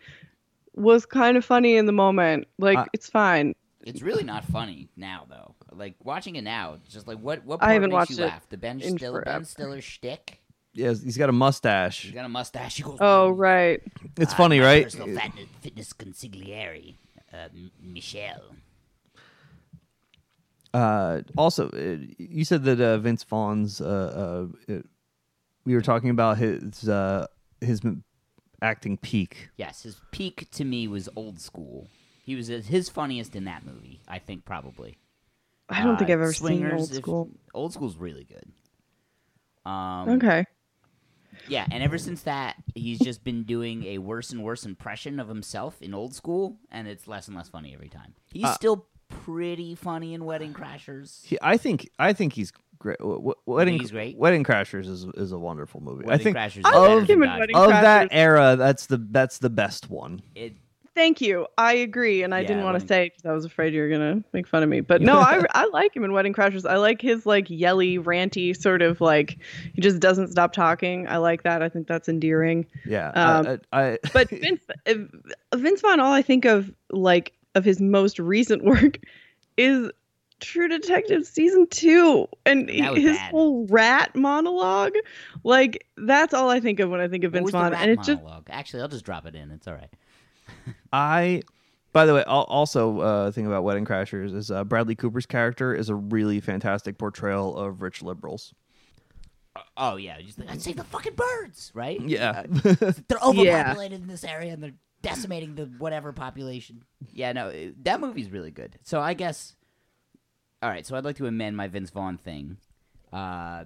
[0.75, 2.47] was kind of funny in the moment.
[2.58, 3.56] Like, I- it's fine.
[3.84, 5.56] It's really not funny now though.
[5.71, 8.25] Like watching it now, it's just like what what I part haven't makes watched you
[8.25, 8.47] laugh?
[8.49, 9.43] The Ben in Stiller Ben.
[9.45, 10.39] Stiller shtick.
[10.80, 12.04] Yeah, he's got a mustache.
[12.04, 12.78] He's got a mustache.
[12.78, 13.82] He goes, Oh, right.
[14.18, 14.84] It's "Ah, funny, right?
[14.84, 16.96] Personal fitness, fitness consigliere,
[17.34, 17.50] uh,
[17.82, 18.56] Michelle.
[20.74, 23.82] Uh, also, uh, you said that uh, Vince Vaughn's.
[23.82, 24.86] Uh, uh, it,
[25.65, 27.26] we were talking about his uh,
[27.60, 27.82] his
[28.62, 29.50] acting peak.
[29.58, 31.88] Yes, his peak to me was old school.
[32.24, 34.98] He was his funniest in that movie, I think, probably.
[35.68, 37.30] I don't think Uh, I've ever Swingers, seen old if- school.
[37.54, 38.52] old school's really good.
[39.70, 40.46] Um, Okay.
[41.47, 45.28] Yeah, and ever since that, he's just been doing a worse and worse impression of
[45.28, 48.13] himself in old school, and it's less and less funny every time.
[48.32, 51.25] He's Uh, still pretty funny in Wedding Crashers.
[51.25, 52.99] He, I think I think he's great.
[52.99, 54.17] W- w- Wedding he's great?
[54.17, 56.06] Wedding Crashers is is a wonderful movie.
[56.08, 56.62] I think Crashers.
[56.65, 57.39] I is like better him than in Dodgeball.
[57.39, 58.15] Wedding of that Crashers.
[58.15, 60.21] era, that's the that's the best one.
[60.36, 60.54] It,
[61.00, 61.48] Thank you.
[61.58, 63.88] I agree, and I Yeah, didn't want to say because I was afraid you were
[63.88, 64.82] gonna make fun of me.
[64.82, 66.70] But no, I I like him in Wedding Crashers.
[66.70, 69.38] I like his like yelly, ranty sort of like
[69.74, 71.08] he just doesn't stop talking.
[71.08, 71.64] I like that.
[71.64, 72.66] I think that's endearing.
[72.86, 77.32] Yeah, Um, I, I, I But Vince uh, Vince Vaughn, all I think of like
[77.56, 79.00] of his most recent work
[79.58, 79.90] is
[80.42, 83.32] True Detective season two, and his bad.
[83.32, 84.96] whole rat monologue.
[85.46, 88.06] Like that's all I think of when I think of Vince Vaughn, rat and it's
[88.06, 88.22] just?
[88.50, 89.50] Actually, I'll just drop it in.
[89.52, 89.90] It's all right.
[90.94, 91.42] I,
[91.94, 95.74] by the way, al- also uh, thing about Wedding Crashers is uh, Bradley Cooper's character
[95.74, 98.54] is a really fantastic portrayal of rich liberals.
[99.76, 102.00] Oh yeah, just like, I'd say the fucking birds, right?
[102.00, 106.84] Yeah, They're overpopulated in this area and they're decimating the whatever population.
[107.12, 108.78] Yeah, no, it- that movie's really good.
[108.84, 109.56] So I guess.
[110.62, 112.58] All right, so I'd like to amend my Vince Vaughn thing.
[113.14, 113.64] Uh,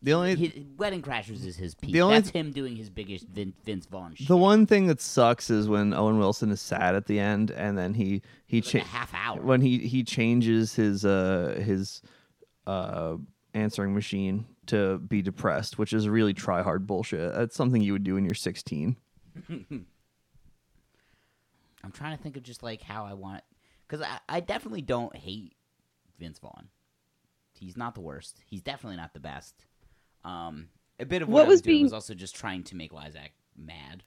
[0.00, 1.92] The only His, Wedding Crashers is his peak.
[1.92, 4.28] The only That's him doing his biggest Vin, Vince Vaughn shit.
[4.28, 7.76] the one thing that sucks is when Owen Wilson is sad at the end, and
[7.76, 9.40] then he he like a cha- half hour.
[9.42, 12.00] when he he changes his uh his
[12.66, 13.16] uh
[13.54, 17.34] answering machine to be depressed, which is really try hard bullshit.
[17.34, 18.96] That's something you would do when you're 16.
[19.48, 19.86] I'm
[21.92, 23.42] trying to think of just like how I want
[23.86, 25.54] because I, I definitely don't hate
[26.18, 26.68] Vince Vaughn.
[27.52, 28.42] He's not the worst.
[28.46, 29.64] He's definitely not the best.
[30.24, 30.68] Um,
[31.00, 32.76] a bit of what, What I was was doing being- was also just trying to
[32.76, 34.02] make Lysak mad.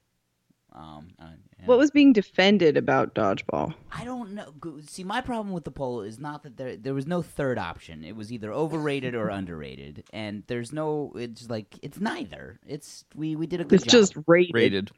[0.74, 1.24] Um, uh,
[1.60, 1.66] yeah.
[1.66, 3.74] What was being defended about dodgeball?
[3.90, 4.54] I don't know.
[4.86, 8.04] See, my problem with the poll is not that there there was no third option.
[8.04, 11.12] It was either overrated or underrated, and there's no.
[11.14, 12.58] It's like it's neither.
[12.66, 13.90] It's we we did a good It's job.
[13.90, 14.54] just rated.
[14.54, 14.90] Rated.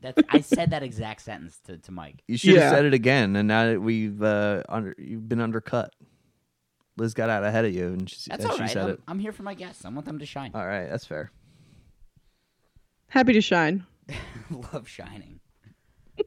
[0.00, 2.22] That's, I said that exact sentence to, to Mike.
[2.26, 5.94] You should have said it again, and now that we've uh, under you've been undercut.
[7.00, 8.70] Liz got out ahead of you, and she, That's and all she right.
[8.70, 9.00] said I'm, it.
[9.08, 9.84] I'm here for my guests.
[9.84, 10.52] I want them to shine.
[10.54, 11.32] All right, that's fair.
[13.08, 13.86] Happy to shine.
[14.50, 15.40] Love shining.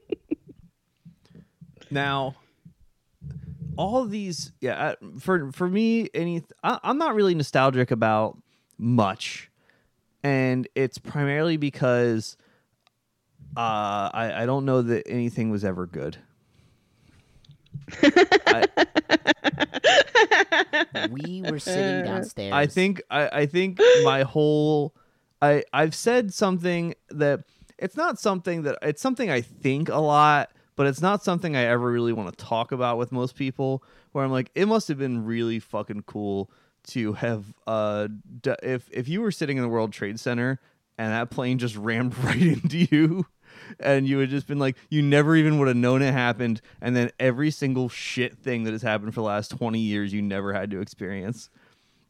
[1.90, 2.34] Now,
[3.76, 8.36] all of these, yeah, for for me, any, I, I'm not really nostalgic about
[8.78, 9.48] much,
[10.24, 12.36] and it's primarily because
[13.56, 16.18] uh, I I don't know that anything was ever good.
[18.46, 18.66] I,
[21.10, 22.52] We were sitting downstairs.
[22.52, 24.94] I think I, I think my whole
[25.42, 27.44] I I've said something that
[27.78, 31.64] it's not something that it's something I think a lot, but it's not something I
[31.64, 33.82] ever really want to talk about with most people.
[34.12, 36.50] Where I'm like, it must have been really fucking cool
[36.88, 38.08] to have uh
[38.42, 40.60] d- if if you were sitting in the World Trade Center
[40.98, 43.26] and that plane just rammed right into you.
[43.80, 46.60] And you had just been like, you never even would have known it happened.
[46.80, 50.22] And then every single shit thing that has happened for the last 20 years, you
[50.22, 51.50] never had to experience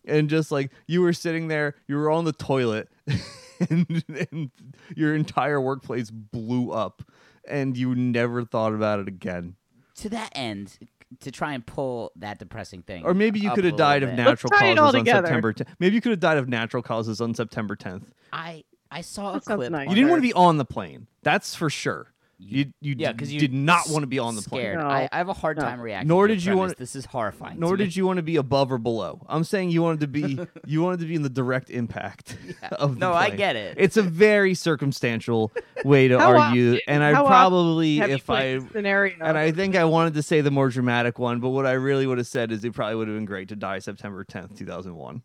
[0.06, 2.88] and just like you were sitting there, you were on the toilet,
[3.70, 4.50] and, and
[4.94, 7.02] your entire workplace blew up,
[7.48, 9.56] and you never thought about it again.
[9.96, 10.78] to that end,
[11.20, 13.04] to try and pull that depressing thing.
[13.04, 15.26] Or maybe you could have died of natural Let's tie it causes on together.
[15.26, 15.68] September 10th.
[15.78, 18.06] Maybe you could have died of natural causes on September 10th.
[18.32, 18.64] I
[18.96, 19.72] I saw That a sounds clip.
[19.72, 19.88] nice.
[19.88, 21.06] You didn't want to be on the plane.
[21.22, 22.12] That's for sure.
[22.38, 24.74] You you, yeah, d- you did not want to be on the plane.
[24.76, 24.86] No.
[24.86, 25.62] I, I have a hard No.
[25.64, 26.08] time reacting.
[26.08, 26.68] Nor to did the you premise.
[26.70, 27.58] want- This is horrifying.
[27.60, 27.84] Nor to me.
[27.86, 29.24] did you want to be above or below.
[29.28, 32.36] I'm saying you wanted to be you wanted to be in the direct impact
[32.72, 33.76] of the No, I get it.
[33.78, 35.52] It's a very circumstantial
[35.84, 39.14] way to argue, often- and I probably if I scenario.
[39.20, 42.06] and I think I wanted to say the more dramatic one, but what I really
[42.06, 45.22] would have said is it probably would have been great to die September 10th, 2001.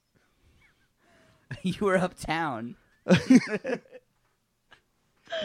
[1.64, 2.76] you were uptown.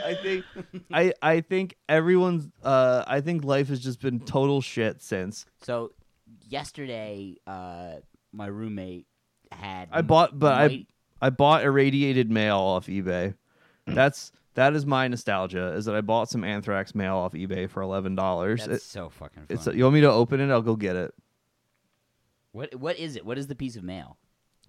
[0.04, 0.44] I think
[0.92, 5.46] I I think everyone's uh I think life has just been total shit since.
[5.62, 5.92] So
[6.48, 7.96] yesterday, uh,
[8.32, 9.06] my roommate
[9.52, 9.88] had.
[9.92, 10.86] I bought but I
[11.20, 13.34] I bought irradiated mail off eBay.
[13.86, 17.82] That's that is my nostalgia is that I bought some anthrax mail off eBay for
[17.82, 18.66] eleven dollars.
[18.66, 19.56] That's so fucking fun.
[19.56, 20.50] It's you want me to open it?
[20.50, 21.14] I'll go get it.
[22.52, 23.26] what what is it?
[23.26, 24.16] What is the piece of mail?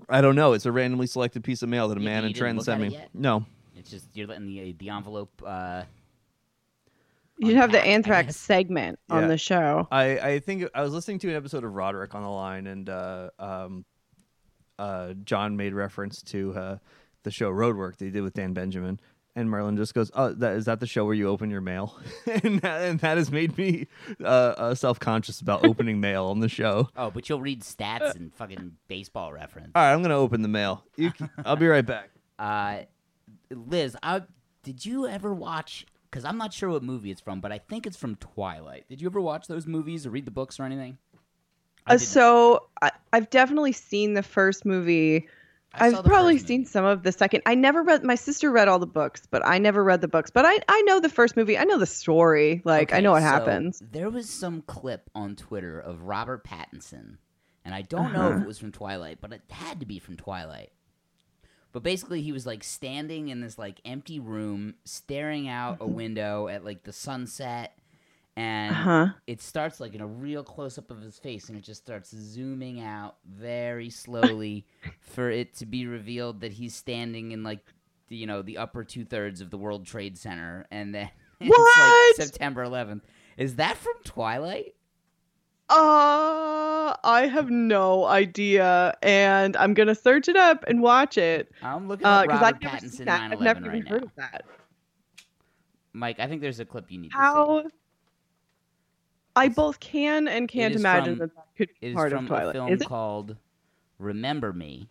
[0.09, 0.53] I don't know.
[0.53, 2.57] It's a randomly selected piece of mail that a You- man you in didn't Trent
[2.57, 2.93] look sent at me.
[2.95, 3.09] yet?
[3.13, 3.45] No.
[3.75, 5.29] It's just you're letting the the envelope.
[5.45, 5.83] Uh,
[7.37, 8.37] You'd have the unpack, I anthrax guess.
[8.37, 9.15] segment Yeah.
[9.17, 9.87] on the show.
[9.91, 12.89] I, I think I was listening to an episode of Roderick on the line, and
[12.89, 13.83] uh, um,
[14.79, 16.77] uh, John made reference to uh,
[17.23, 18.99] the show Roadwork that he did with Dan Benjamin.
[19.37, 21.99] And Merlin just goes, "Oh, that is that the show where you open your mail?"
[22.25, 23.87] and, that, and that has made me
[24.21, 26.89] uh, uh, self conscious about opening mail on the show.
[26.95, 29.71] oh, but you'll read stats and fucking baseball reference.
[29.75, 30.85] All right, I'm gonna open the mail.
[30.95, 32.11] You, can- I'll be right back.
[32.39, 32.83] Uh,
[33.49, 34.21] Liz, I,
[34.63, 35.85] did you ever watch?
[36.09, 38.85] Because I'm not sure what movie it's from, but I think it's from Twilight.
[38.87, 40.97] Did you ever watch those movies or read the books or anything?
[41.85, 45.27] I Uh, so I, I've definitely seen the first movie.
[45.81, 46.69] I the probably seen movie.
[46.69, 47.43] some of the second.
[47.45, 48.03] I never read.
[48.03, 50.31] My sister read all the books, but I never read the books.
[50.31, 51.57] But I I know the first movie.
[51.57, 52.61] I know the story.
[52.65, 53.81] Like I know what so happens.
[53.91, 57.17] There was some clip on Twitter of Robert Pattinson,
[57.63, 58.37] and I don't know Uh-huh.
[58.37, 60.71] if it was from Twilight, but it had to be from Twilight.
[61.71, 66.47] But basically, he was like standing in this like empty room, staring out a window
[66.47, 67.77] at like the sunset,
[68.37, 69.07] and Uh-huh.
[69.27, 72.09] it starts like in a real close up of his face, and it just starts
[72.15, 74.65] zooming out very slowly
[74.99, 77.59] for it to be revealed that he's standing in like
[78.09, 82.17] the, you know the upper two thirds of the World Trade Center, and then it's
[82.17, 83.01] like September 11th.
[83.37, 84.75] Is that from Twilight?
[85.67, 91.51] Uh, I have no idea, and I'm gonna search it up and watch it.
[91.63, 93.05] I'm looking Uh, at because Robert I've never Pattinson.
[93.05, 94.45] 9 I've never 11 even right heard of that.
[95.93, 97.69] Mike, I think there's a clip you need to see.
[99.35, 99.41] How?
[99.41, 102.29] I both can and can't imagine from- that that could be is part from of
[102.29, 102.49] Twilight.
[102.49, 102.87] a film Is it?
[102.87, 103.35] called
[103.99, 104.89] Remember Me.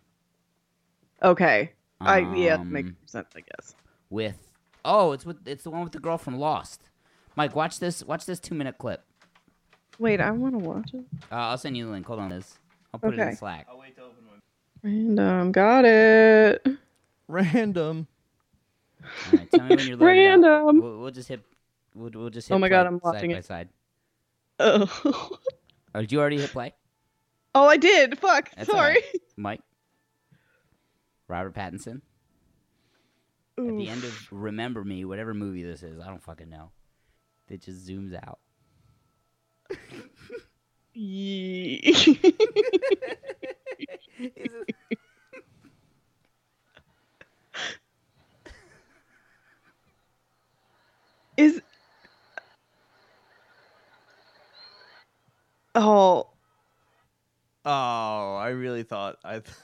[1.23, 1.71] Okay.
[2.01, 3.75] I yeah, that makes Um, sense, I guess.
[4.09, 4.37] with
[4.83, 6.89] oh, it's with it's the one with the girl from Lost.
[7.35, 8.03] Mike, watch this.
[8.03, 9.03] Watch this two minute clip.
[9.97, 11.05] Wait, I want to watch it.
[11.31, 12.05] Uh, I'll send you the link.
[12.05, 12.59] Hold on, this.
[12.93, 13.35] I'll put it in Okay.
[13.35, 13.67] Slack.
[14.83, 15.51] Random.
[15.51, 16.67] Got it.
[17.27, 18.07] Random.
[19.03, 19.97] All right, tell me when you're.
[20.05, 20.81] Random.
[20.81, 21.41] We'll, we'll just hit.
[21.95, 22.55] We'll, we'll just hit.
[22.55, 23.35] Oh my God, I'm watching side it.
[23.35, 23.69] by side.
[24.59, 25.37] Oh.
[25.93, 26.73] Oh, did you already hit play,
[27.55, 28.19] oh, I did.
[28.19, 28.51] Fuck.
[28.57, 28.95] That's Sorry.
[28.95, 29.21] right.
[29.37, 29.61] Mike?
[31.29, 32.01] Robert Pattinson.
[33.57, 36.71] At the end of Remember Me, whatever movie this is, I don't fucking know.
[37.47, 38.39] It just zooms out.
[51.37, 51.61] Is
[55.75, 56.29] Oh,
[57.67, 59.39] Oh, I really thought I.
[59.39, 59.55] Th-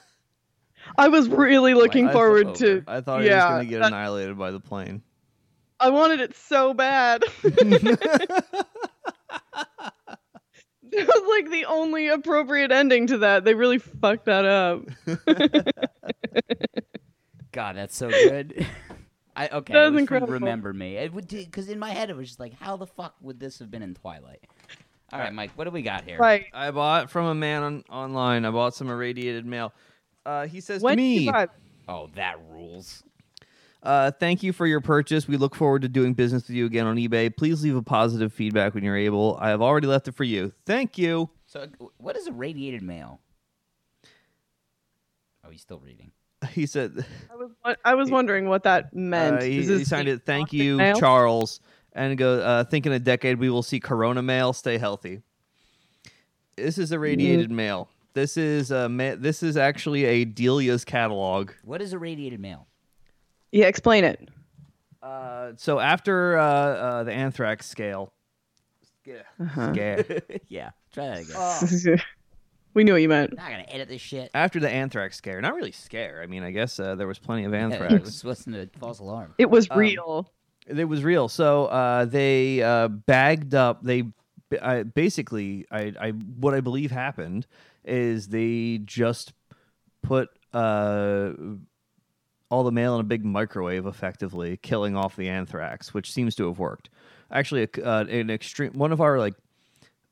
[0.97, 3.79] I was really looking I forward thought- to I thought he Yeah, was gonna get
[3.81, 5.03] that- annihilated by the plane.
[5.79, 7.23] I wanted it so bad.
[10.93, 13.45] That was like the only appropriate ending to that.
[13.45, 14.81] They really fucked that up.
[17.53, 18.65] God, that's so good.
[19.35, 19.73] I okay.
[19.73, 20.33] That it was was incredible.
[20.33, 20.97] Remember Me.
[20.97, 23.59] It would because in my head it was just like, how the fuck would this
[23.59, 24.43] have been in Twilight?
[25.13, 26.17] All right, Mike, what do we got here?
[26.17, 26.45] Right.
[26.53, 28.45] I bought from a man on, online.
[28.45, 29.73] I bought some irradiated mail.
[30.25, 31.47] Uh, he says When to did you me, buy-
[31.87, 33.03] Oh, that rules.
[33.83, 35.27] uh, "Thank you for your purchase.
[35.27, 37.35] We look forward to doing business with you again on eBay.
[37.35, 39.37] Please leave a positive feedback when you're able.
[39.41, 40.53] I have already left it for you.
[40.65, 43.19] Thank you." So, what is irradiated mail?
[45.43, 46.11] Oh, he's still reading.
[46.53, 47.51] He said, I was
[47.85, 49.37] I was wondering what that meant.
[49.37, 50.23] uh, he, Is he signed it.
[50.25, 50.95] Thank you, mail?
[50.99, 51.59] Charles.
[51.93, 52.39] And go.
[52.39, 54.53] Uh, think in a decade we will see Corona mail.
[54.53, 55.21] Stay healthy.
[56.55, 57.55] This is irradiated Mm.
[57.55, 57.89] mail.
[58.13, 61.51] This is a ma- this is actually a Delia's catalog.
[61.63, 62.67] What is a radiated mail?
[63.51, 64.29] Yeah, explain it.
[65.01, 68.13] Uh, so after uh, uh, the anthrax scale,
[69.39, 69.73] Uh-huh.
[69.73, 70.05] scare.
[70.47, 72.01] yeah, try that again.
[72.73, 73.35] we knew what you meant.
[73.35, 74.29] Not gonna edit this shit.
[74.33, 76.21] after the anthrax scare, not really scare.
[76.21, 77.93] I mean, I guess uh, there was plenty of Yeah, anthrax.
[77.93, 79.33] it was wasn't a false alarm.
[79.37, 80.31] It was Um, real.
[80.77, 81.27] It was real.
[81.27, 83.83] So uh, they uh, bagged up.
[83.83, 84.05] They
[84.61, 87.47] I, basically, I, I what I believe happened
[87.85, 89.33] is they just
[90.01, 91.31] put uh,
[92.49, 96.47] all the mail in a big microwave, effectively killing off the anthrax, which seems to
[96.47, 96.89] have worked.
[97.31, 99.35] Actually, uh, an extreme one of our like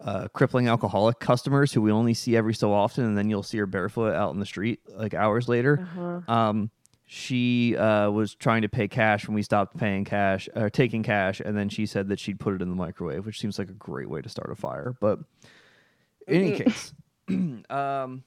[0.01, 3.57] uh, crippling alcoholic customers who we only see every so often, and then you'll see
[3.57, 5.85] her barefoot out in the street like hours later.
[6.27, 6.71] Um,
[7.11, 11.39] she uh, was trying to pay cash when we stopped paying cash or taking cash,
[11.43, 13.73] and then she said that she'd put it in the microwave, which seems like a
[13.73, 14.95] great way to start a fire.
[15.01, 15.17] But
[16.27, 16.93] in any case,
[17.71, 18.23] um,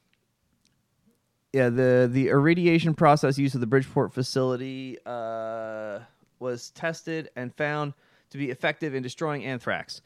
[1.52, 6.00] yeah, the the irradiation process used at the Bridgeport facility uh,
[6.40, 7.94] was tested and found
[8.30, 10.02] to be effective in destroying anthrax.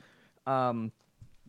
[0.47, 0.93] Um,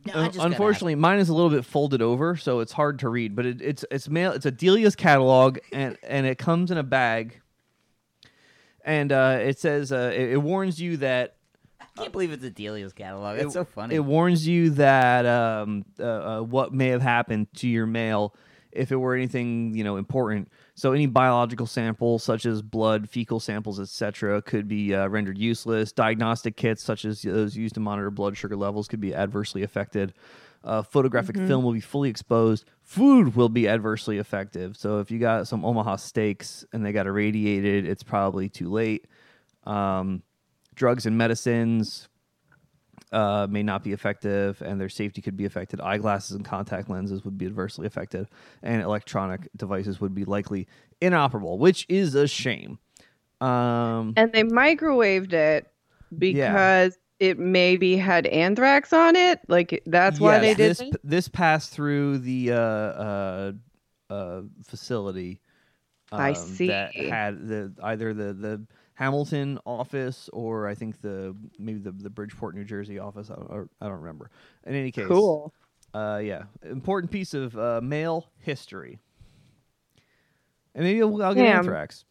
[0.08, 3.36] No, just unfortunately, mine is a little bit folded over, so it's hard to read.
[3.36, 4.32] But it, it's it's mail.
[4.32, 7.41] It's a Delia's catalog, and and it comes in a bag.
[8.84, 11.36] And uh, it says uh, it, it warns you that
[11.82, 13.38] I can't believe it's a Delia's catalog.
[13.38, 13.95] It's it, so funny.
[13.95, 18.34] It warns you that um, uh, uh, what may have happened to your mail
[18.72, 20.49] if it were anything you know important.
[20.78, 25.91] So any biological samples such as blood, fecal samples, etc., could be uh, rendered useless.
[25.91, 30.13] Diagnostic kits such as those used to monitor blood sugar levels could be adversely affected.
[30.63, 32.65] Uh, photographic film will be fully exposed.
[32.84, 34.78] Food will be adversely affected.
[34.78, 39.07] So if you got some Omaha steaks and they got irradiated, it's probably too late.
[39.63, 40.21] Um,
[40.75, 42.07] drugs and medicines
[43.12, 45.80] uh, may not be effective, and their safety could be affected.
[45.82, 48.28] Eyeglasses and contact lenses would be adversely affected,
[48.64, 50.68] and electronic devices would be likely
[51.01, 52.80] inoperable, which is a shame.
[53.39, 55.72] Um, And they microwaved it
[56.18, 59.39] because it maybe had anthrax on it.
[59.47, 60.82] Like that's why yes, they did this.
[60.82, 61.01] it?
[61.03, 63.51] This passed through the uh, uh,
[64.10, 65.41] uh, facility.
[66.12, 66.68] I um, see.
[66.68, 68.62] That had the either the the
[68.98, 73.30] Hamilton office or I think the maybe the the Bridgeport, New Jersey office.
[73.30, 74.32] I don't, I don't remember.
[74.66, 75.54] In any case, Cool.
[75.93, 79.00] Uh, yeah, important piece of uh, mail history.
[80.76, 81.58] And maybe I'll, I'll get Damn.
[81.60, 82.06] anthrax.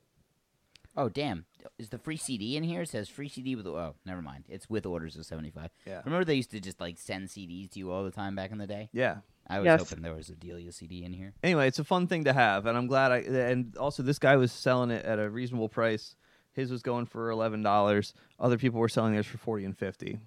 [0.96, 1.44] oh damn!
[1.78, 2.82] Is the free CD in here?
[2.82, 4.44] It says free CD with oh, never mind.
[4.48, 5.70] It's with orders of seventy five.
[5.86, 6.02] Yeah.
[6.04, 8.58] Remember they used to just like send CDs to you all the time back in
[8.58, 8.88] the day.
[8.92, 9.16] Yeah.
[9.48, 9.80] I was Yes.
[9.88, 11.32] hoping there was a Delia CD in here.
[11.42, 13.18] Anyway, it's a fun thing to have, and I'm glad I.
[13.18, 16.16] And also, this guy was selling it at a reasonable price.
[16.56, 18.14] His was going for eleven dollars.
[18.40, 20.18] Other people were selling theirs for forty and fifty.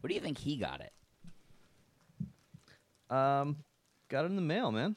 [0.00, 0.92] What do you think he got it?
[3.14, 3.56] Um,
[4.10, 4.94] got it in the mail, man.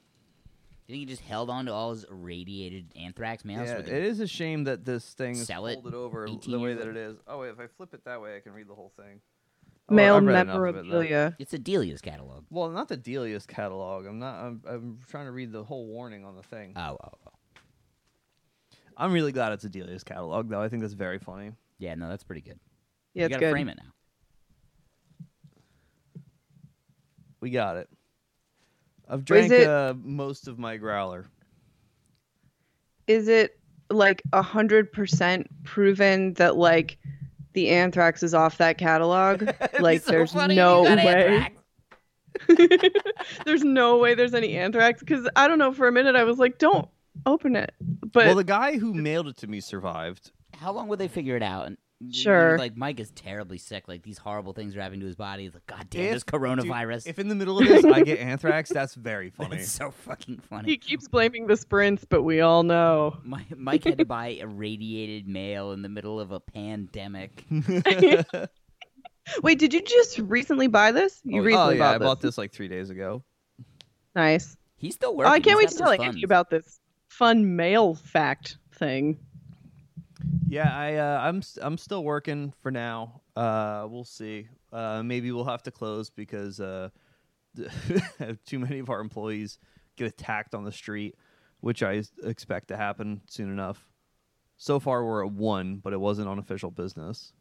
[0.87, 3.65] You think he just held on to all his irradiated anthrax mail?
[3.65, 6.59] so Yeah, we it a shame that this thing is Sell it folded over the
[6.59, 7.17] way that it is.
[7.27, 9.21] Oh wait, if I flip it that way, I can read the whole thing.
[9.87, 11.35] Oh, Male I've read enough of it, memorabilia.
[11.39, 12.43] It's a Delia's catalog.
[12.49, 14.05] Well, not the Delia's catalog.
[14.05, 14.35] I'm not.
[14.43, 16.73] I'm, I'm trying to read the whole warning on the thing.
[16.75, 17.31] Oh, oh, oh.
[19.01, 20.61] I'm really glad it's a Delia's catalog, though.
[20.61, 21.53] I think that's very funny.
[21.79, 22.59] Yeah, no, that's pretty good.
[23.15, 23.51] Yeah, you it's gotta good.
[23.51, 23.91] frame it now.
[27.39, 27.89] We got it.
[29.09, 31.25] I've drank it- uh, most of my growler.
[33.07, 36.99] Is it like a hundred percent proven that like
[37.53, 39.49] the anthrax is off that catalog?
[39.79, 41.49] like there's no way.
[43.45, 45.73] there's no way there's any anthrax because I don't know.
[45.73, 46.87] For a minute, I was like, "Don't
[47.25, 50.31] open it," but well, the guy who mailed it to me survived.
[50.55, 51.67] How long would they figure it out?
[51.67, 51.77] And
[52.11, 52.57] Sure.
[52.57, 53.87] Like Mike is terribly sick.
[53.87, 55.43] Like these horrible things are happening to his body.
[55.43, 57.05] He's like, God damn, If- this coronavirus.
[57.05, 59.57] If in the middle of this I get anthrax, that's very funny.
[59.57, 60.67] It's so fucking funny.
[60.71, 63.17] he keeps blaming the sprints, but we all know.
[63.23, 67.45] My, Mike had to buy irradiated mail in the middle of a pandemic.
[69.43, 71.21] Wait, did you just recently buy this?
[71.23, 72.05] You oh, recently oh, yeah, bought I this.
[72.07, 73.23] bought this like three days ago.
[74.15, 74.57] Nice.
[74.75, 75.33] He's still Oh, working.
[75.33, 76.23] I can't wait He's to got tell those Andy funds.
[76.23, 76.79] about this
[77.11, 79.19] fun mail fact thing.
[80.47, 83.21] Yeah, I uh, I'm s- I'm still working for now.
[83.35, 84.47] Uh, we'll see.
[84.71, 86.89] Uh, maybe we'll have to close because uh,
[88.45, 89.59] too many of our employees
[89.97, 91.15] get attacked on the street,
[91.59, 93.87] which I expect to happen soon enough.
[94.57, 97.33] So far, we're at one, but it wasn't on official business.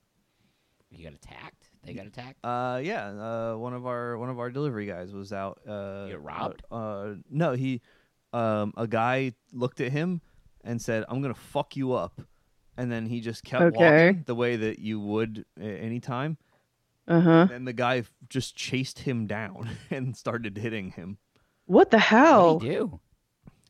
[0.90, 1.68] You got attacked?
[1.84, 2.44] They got attacked?
[2.44, 5.60] Uh, yeah, uh, one of our one of our delivery guys was out.
[5.68, 6.62] Uh, You get robbed?
[6.70, 7.80] Uh, uh, no, he,
[8.32, 10.20] um, a guy looked at him
[10.62, 12.20] and said, "I'm gonna fuck you up,"
[12.76, 14.06] and then he just kept Okay.
[14.08, 16.36] walking the way that you would a- anytime.
[17.08, 17.48] Uh huh.
[17.52, 21.18] And the guy f- just chased him down and started hitting him.
[21.66, 22.54] What the hell?
[22.54, 23.00] What do you do?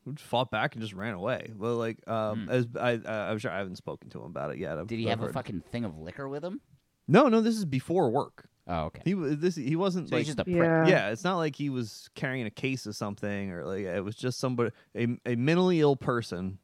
[0.05, 1.51] He just fought back and just ran away.
[1.55, 2.49] Well, like, um, Hmm.
[2.51, 4.77] as I, I, I'm sure I haven't spoken to him about it yet.
[4.77, 6.59] I've- Did he I've have a heard- fucking thing of liquor with him?
[7.07, 7.41] No, no.
[7.41, 8.47] This is before work.
[8.67, 9.01] Oh, okay.
[9.03, 9.55] He was this.
[9.55, 10.55] He wasn't So like he's just a prick.
[10.57, 10.87] Yeah.
[10.87, 14.15] yeah, it's not like he was carrying a case of something or like it was
[14.15, 16.59] just somebody a, a mentally ill person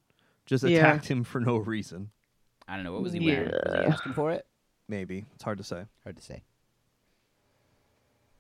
[0.45, 0.78] just Yeah.
[0.80, 2.12] attacked him for no reason.
[2.68, 2.93] I don't know.
[2.93, 3.50] What was he wearing?
[3.52, 4.45] Was he asking for it?
[4.88, 5.86] Maybe it's hard to say.
[6.04, 6.43] Hard to say.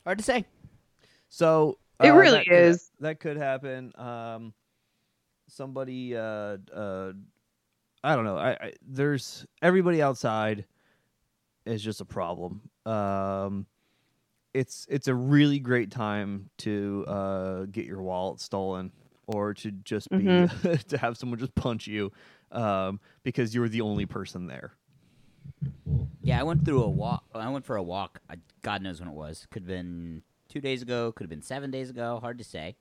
[0.05, 0.45] Hard to say.
[1.29, 2.91] So It uh, really that could- is.
[2.99, 3.91] that could happen.
[3.99, 4.53] Um,
[5.47, 7.13] somebody, uh, uh,
[8.03, 8.37] I don't know.
[8.37, 10.65] I, I there's everybody outside
[11.65, 12.61] is just a problem.
[12.87, 13.65] Um,
[14.53, 18.91] it's it's a really great time to uh, get your wallet stolen
[19.27, 20.25] or to just be
[20.87, 22.11] to have someone just punch you
[22.51, 24.73] um, because you're the only person there.
[26.21, 27.25] Yeah, I went through a walk.
[27.33, 28.19] I went for a walk.
[28.29, 29.47] I, God knows when it was.
[29.51, 31.11] Could have been two days ago.
[31.11, 32.19] Could have been seven days ago.
[32.21, 32.75] Hard to say.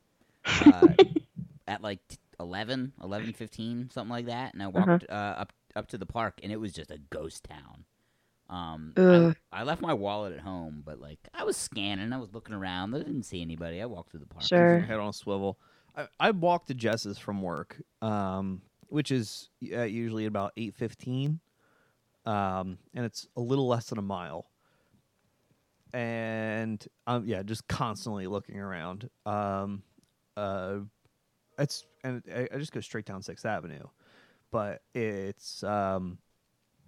[0.44, 0.88] Uh,
[1.68, 4.52] at like t- 11, 11, 15, something like that.
[4.54, 7.44] And I walked uh, up up to the park, and it was just a ghost
[7.44, 7.84] town.
[8.49, 12.32] Um, I, I left my wallet at home, but like I was scanning, I was
[12.32, 12.94] looking around.
[12.94, 13.82] I didn't see anybody.
[13.82, 14.44] I walked through the park.
[14.44, 14.78] Sure.
[14.80, 15.59] head on a swivel.
[15.97, 21.40] I, I walk to Jess's from work, um, which is uh, usually about eight fifteen,
[22.24, 24.47] um, and it's a little less than a mile.
[25.92, 29.09] And um, yeah, just constantly looking around.
[29.24, 29.82] Um,
[30.36, 30.78] uh,
[31.59, 33.86] it's and I, I just go straight down Sixth Avenue,
[34.53, 36.18] but it's um,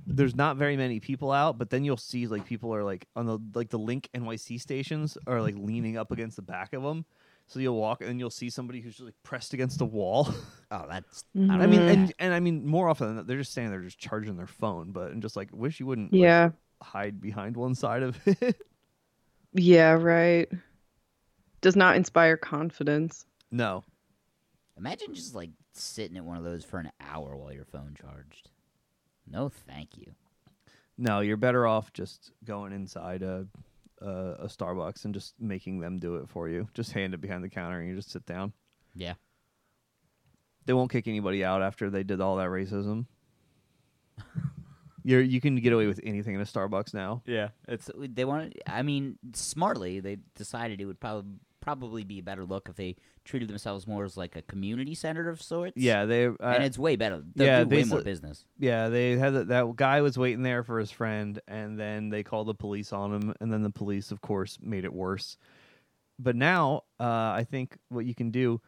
[0.07, 1.59] there's not very many people out.
[1.59, 5.18] But then you'll see like people are like on the like the Link NYC stations
[5.26, 7.05] are like leaning up against the back of them.
[7.46, 10.28] So you'll walk and then you'll see somebody who's just like pressed against the wall.
[10.70, 11.24] Oh, that's.
[11.34, 11.49] Mhm.
[11.49, 13.80] don't I mean, and and I mean, more often than not, they're just standing there,
[13.80, 14.92] just charging their phone.
[14.92, 16.51] But and just like wish you wouldn't, like, Yeah.
[16.82, 18.61] hide behind one side of it.
[19.55, 20.46] Yeah, right.
[21.62, 23.24] Does not inspire confidence.
[23.51, 23.82] no,
[24.76, 28.51] imagine just like sitting at one of those for an hour while your phone charged.
[29.30, 30.14] No, thank you.
[30.96, 33.46] no, you're better off just going inside a,
[34.00, 36.68] a a Starbucks and just making them do it for you.
[36.74, 38.52] Just hand it behind the counter and you just sit down.
[38.94, 39.14] Yeah.
[40.66, 43.06] They won't kick anybody out after they did all that racism.
[45.04, 47.22] You're you can get away with anything in a Starbucks now.
[47.24, 48.60] Yeah, it's they wanted.
[48.66, 52.96] I mean, smartly they decided it would probably probably be a better look if they
[53.24, 55.76] treated themselves more as like a community center of sorts.
[55.76, 56.26] Yeah, they.
[56.26, 57.22] Uh, and it's way better.
[57.34, 58.44] They'll yeah, do way more business.
[58.59, 62.22] Yeah, they had that, that guy was waiting there for his friend, and then they
[62.22, 65.36] called the police on him, and then the police, of course, made it worse.
[66.18, 68.61] But now, uh, I think what you can do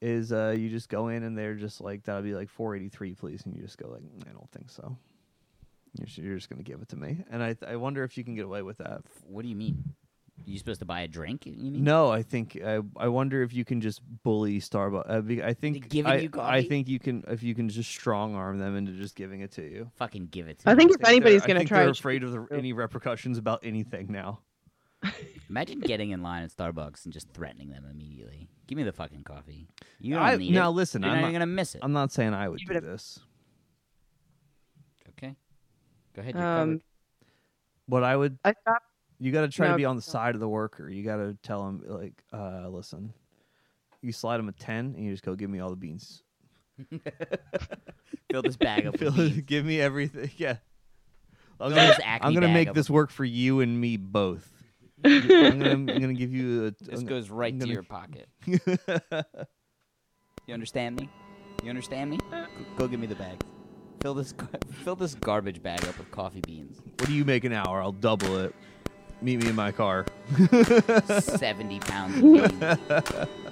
[0.00, 3.42] is uh, you just go in, and they're just like, "That'll be like 483, please,"
[3.44, 4.96] and you just go like, "I don't think so."
[5.98, 8.24] You're, just- you're just gonna give it to me, and I I wonder if you
[8.24, 9.02] can get away with that.
[9.26, 9.94] What do you mean?
[10.44, 11.44] You supposed to buy a drink?
[11.46, 11.84] You mean?
[11.84, 15.40] No, I think I, I wonder if you can just bully Starbucks.
[15.42, 18.34] Uh, I think giving I, you I think you can if you can just strong
[18.34, 19.90] arm them into just giving it to you.
[19.96, 20.72] Fucking give it to me.
[20.72, 20.78] I me.
[20.84, 24.40] think if anybody's gonna try, they're afraid of the, any repercussions about anything now.
[25.48, 28.48] Imagine getting in line at Starbucks and just threatening them immediately.
[28.66, 29.68] Give me the fucking coffee.
[30.00, 30.72] You don't I- need now it.
[30.72, 31.80] listen, You're I'm not not- gonna miss it.
[31.84, 33.20] I'm not saying I would Give do it this.
[35.10, 35.34] okay.
[36.14, 36.34] Go ahead.
[36.34, 36.80] You're Um.
[37.86, 38.84] What I would I stopped.
[39.18, 40.88] You got to try No, to be on the side of the worker.
[40.88, 43.12] You got to tell him like, uh, listen,
[44.02, 46.22] you slide him a ten, and you just go give me all the beans.
[48.30, 49.40] Fill this bag up with beans.
[49.46, 50.30] give me everything.
[50.36, 50.56] Yeah.
[51.60, 54.48] I'm gonna, I'm gonna make up this with- work for you and me both.
[55.04, 56.70] I'm gonna, I'm gonna give you a.
[56.70, 58.28] This I'm goes right I'm to gonna- your pocket.
[60.46, 61.08] You understand me?
[61.62, 62.18] You understand me?
[62.30, 62.46] Go,
[62.78, 63.42] go give me the bag.
[64.00, 64.32] Fill this
[64.84, 66.80] fill this garbage bag up with coffee beans.
[66.98, 67.82] What do you make an hour?
[67.82, 68.54] I'll double it.
[69.20, 70.06] Meet me in my car.
[71.20, 72.20] Seventy pounds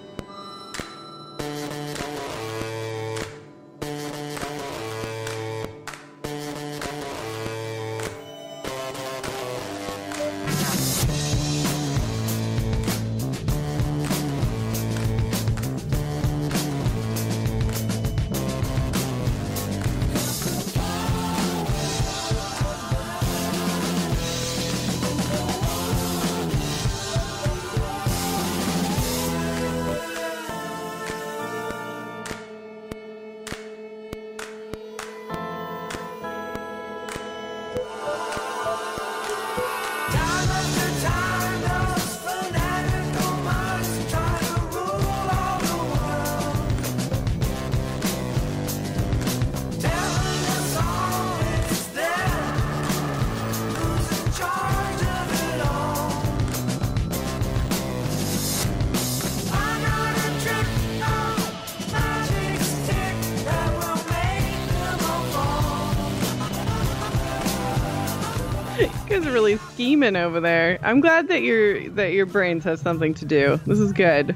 [70.00, 70.78] really scheming over there.
[70.82, 73.60] I'm glad that your that your brains has something to do.
[73.66, 74.34] This is good.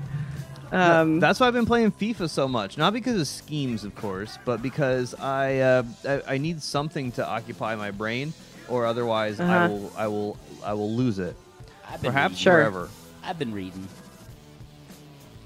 [0.73, 2.79] Um, That's why I've been playing FIFA so much.
[2.79, 7.27] Not because of schemes, of course, but because I uh, I, I need something to
[7.27, 8.33] occupy my brain,
[8.69, 9.69] or otherwise I Uh-huh.
[9.75, 11.35] will I will I will lose it.
[11.89, 12.43] I've been Perhaps reading.
[12.43, 12.53] Sure.
[12.55, 12.89] forever.
[13.25, 13.87] I've been reading.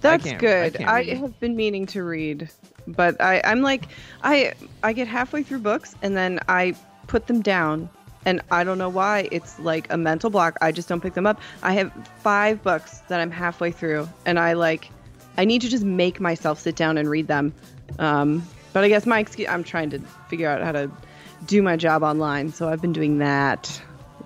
[0.02, 0.74] That's can't- I good.
[0.74, 1.16] can't I, read.
[1.16, 2.50] have been meaning to read,
[2.86, 3.88] but I, I'm like,
[4.22, 4.52] I
[4.82, 6.74] I get halfway through books and then I
[7.06, 7.88] put them down,
[8.24, 9.28] and I don't know why.
[9.30, 10.56] It's like a mental block.
[10.60, 11.40] I just don't pick them up.
[11.62, 14.90] I have five books that I'm halfway through, and I like,
[15.36, 17.52] I need to just make myself sit down and read them.
[17.98, 20.90] Um, but I guess my excuse, I'm trying to figure out how to
[21.46, 23.80] do my job online, so I've been doing that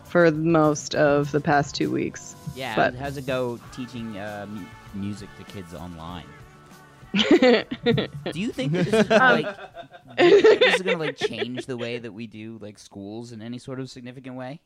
[0.05, 2.35] for most of the past two weeks.
[2.55, 2.75] Yeah.
[2.75, 4.47] But- how's it go teaching uh,
[4.95, 6.25] music to kids online?
[7.15, 9.57] do you think that this is gonna, like
[10.19, 13.33] do you think this is gonna like change the way that we do like schools
[13.33, 14.61] in any sort of significant way?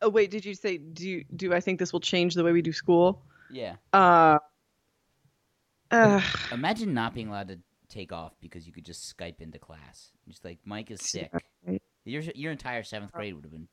[0.00, 2.62] Oh wait, did you say do do I think this will change the way we
[2.62, 3.22] do school?
[3.50, 3.76] Yeah.
[3.92, 4.38] Uh,
[5.90, 6.20] uh
[6.50, 10.12] Imagine not being allowed to take off because you could just Skype into class.
[10.28, 11.30] Just like Mike is sick.
[12.04, 13.68] Your your entire seventh grade would have been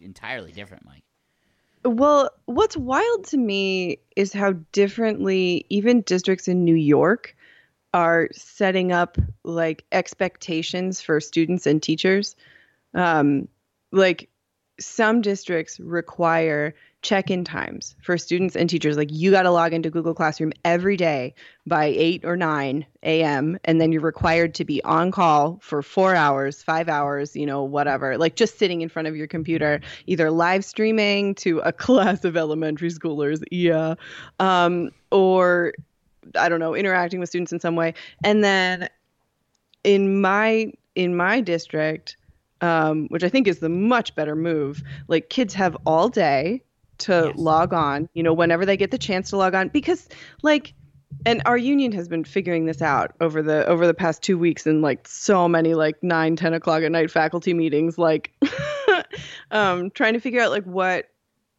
[0.00, 1.04] entirely different, Mike.
[1.84, 7.36] Well, what's wild to me is how differently even districts in New York
[7.92, 12.36] are setting up like expectations for students and teachers.
[12.94, 13.48] Um,
[13.92, 14.28] like
[14.78, 18.96] some districts require check-in times for students and teachers.
[18.96, 21.34] Like you got to log into google classroom every day
[21.66, 26.14] by 8 or 9 a.m and then you're required to be on call for four
[26.14, 28.16] hours five hours you know whatever.
[28.16, 32.36] Like just sitting in front of your computer either live streaming to a class of
[32.36, 33.94] elementary schoolers yeah
[34.40, 35.74] um, or
[36.36, 37.94] i don't know interacting with students in some way.
[38.24, 38.88] And then
[39.84, 42.16] in my in my district
[42.64, 44.82] um, which I think is the much better move.
[45.06, 46.62] Like kids have all day
[46.96, 47.34] to Yes.
[47.36, 50.08] log on, you know, whenever they get the chance to log on, because
[50.42, 50.72] like,
[51.26, 54.66] and our union has been figuring this out over the over the past two weeks
[54.66, 58.32] in like so many like nine, ten o'clock at night faculty meetings, like
[59.50, 61.10] um, trying to figure out like what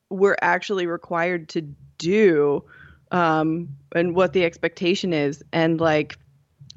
[0.09, 1.61] we're actually required to
[1.99, 2.63] do
[3.11, 6.17] um, and what the expectation is, and like.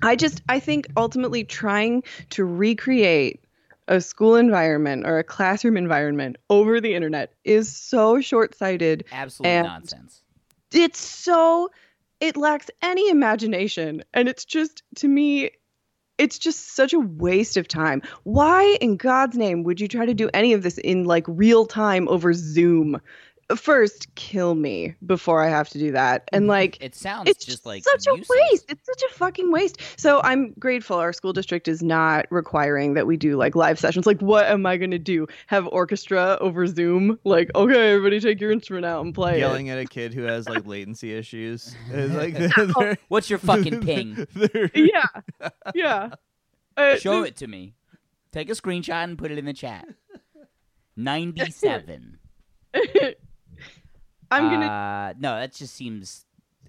[0.00, 3.42] I just I think ultimately trying to recreate
[3.88, 9.04] a school environment or a classroom environment over the internet is so short-sighted.
[9.10, 10.22] Absolute nonsense.
[10.72, 11.70] It's so
[12.20, 15.50] it lacks any imagination and it's just to me
[16.18, 18.02] it's just such a waste of time.
[18.24, 21.64] Why in God's name would you try to do any of this in like real
[21.64, 23.00] time over Zoom?
[23.56, 26.28] First kill me before I have to do that.
[26.32, 28.66] And like It sounds it's just like such a waste.
[28.68, 29.80] It's such a fucking waste.
[29.96, 34.06] So I'm grateful our school district is not requiring that we do like live sessions.
[34.06, 35.26] Like, what am I gonna do?
[35.46, 37.18] Have orchestra over Zoom?
[37.24, 39.36] Like, okay, everybody take your instrument out and play.
[39.36, 39.40] it.
[39.40, 41.74] Yelling at a kid who has like latency issues.
[41.90, 42.34] It's like
[42.76, 44.26] they're- What's your fucking ping?
[44.74, 45.06] Yeah,
[45.74, 46.10] yeah.
[46.76, 47.74] Uh, Show it to me.
[48.30, 49.86] Take a screenshot and put it in the chat.
[50.96, 52.18] 97.
[54.30, 54.66] I'm gonna.
[54.66, 56.24] Uh, no, that just seems.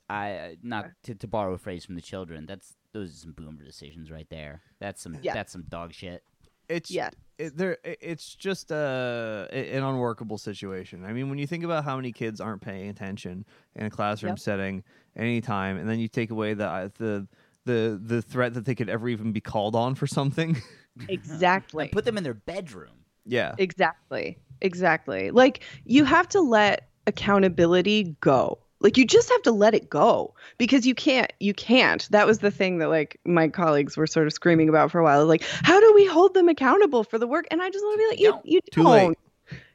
[0.09, 2.45] I not to, to borrow a phrase from the children.
[2.47, 4.61] That's those are some boomer decisions right there.
[4.79, 5.33] That's some Yeah.
[5.33, 6.23] that's some dog shit.
[6.67, 7.09] it's Yeah.
[7.37, 11.05] it, there it's just uh, a an unworkable situation.
[11.05, 13.45] I mean, when you think about how many kids aren't paying attention
[13.75, 14.39] in a classroom Yep.
[14.39, 14.83] setting
[15.15, 17.27] anytime, and then you take away the uh, the
[17.65, 20.57] the the threat that they could ever even be called on for something.
[21.09, 21.89] exactly.
[21.89, 23.05] Put them in their bedroom.
[23.25, 24.39] yeah, Exactly.
[24.61, 25.31] Exactly.
[25.31, 28.59] Like you have to let accountability go.
[28.81, 32.07] Like you just have to let it go because you can't you can't.
[32.11, 35.03] That was the thing that like my colleagues were sort of screaming about for a
[35.03, 35.25] while.
[35.25, 37.45] Like, how do we hold them accountable for the work?
[37.51, 38.45] And I just want to be like, you Don't.
[38.45, 39.17] you don't.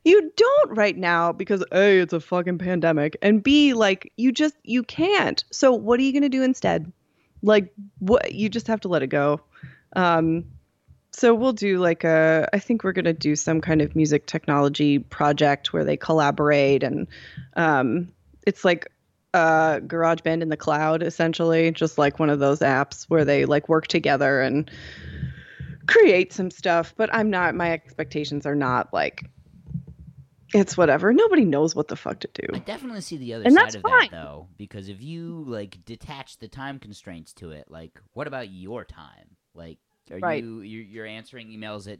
[0.05, 3.17] You don't right now because A, it's a fucking pandemic.
[3.21, 5.45] And B, like you just you can't.
[5.51, 6.91] So what are you gonna do instead?
[7.43, 9.41] Like what you just have to let it go.
[9.97, 10.45] Um
[11.15, 14.99] so we'll do like a I think we're gonna do some kind of music technology
[14.99, 17.07] project where they collaborate and
[17.57, 18.13] um
[18.47, 18.91] it's like
[19.33, 23.69] uh GarageBand in the cloud essentially, just like one of those apps where they like
[23.69, 24.71] work together and
[25.87, 26.95] create some stuff.
[26.97, 29.31] But I'm not my expectations are not like
[30.53, 31.13] it's whatever.
[31.13, 32.47] Nobody knows what the fuck to do.
[32.55, 34.01] I definitely see the other And side that's of fine.
[34.03, 38.49] that though, because if you like detach the time constraints to it, like what about
[38.51, 39.37] your time?
[39.55, 39.79] Like,
[40.11, 40.43] are Right.
[40.43, 41.99] you you're, answering emails at?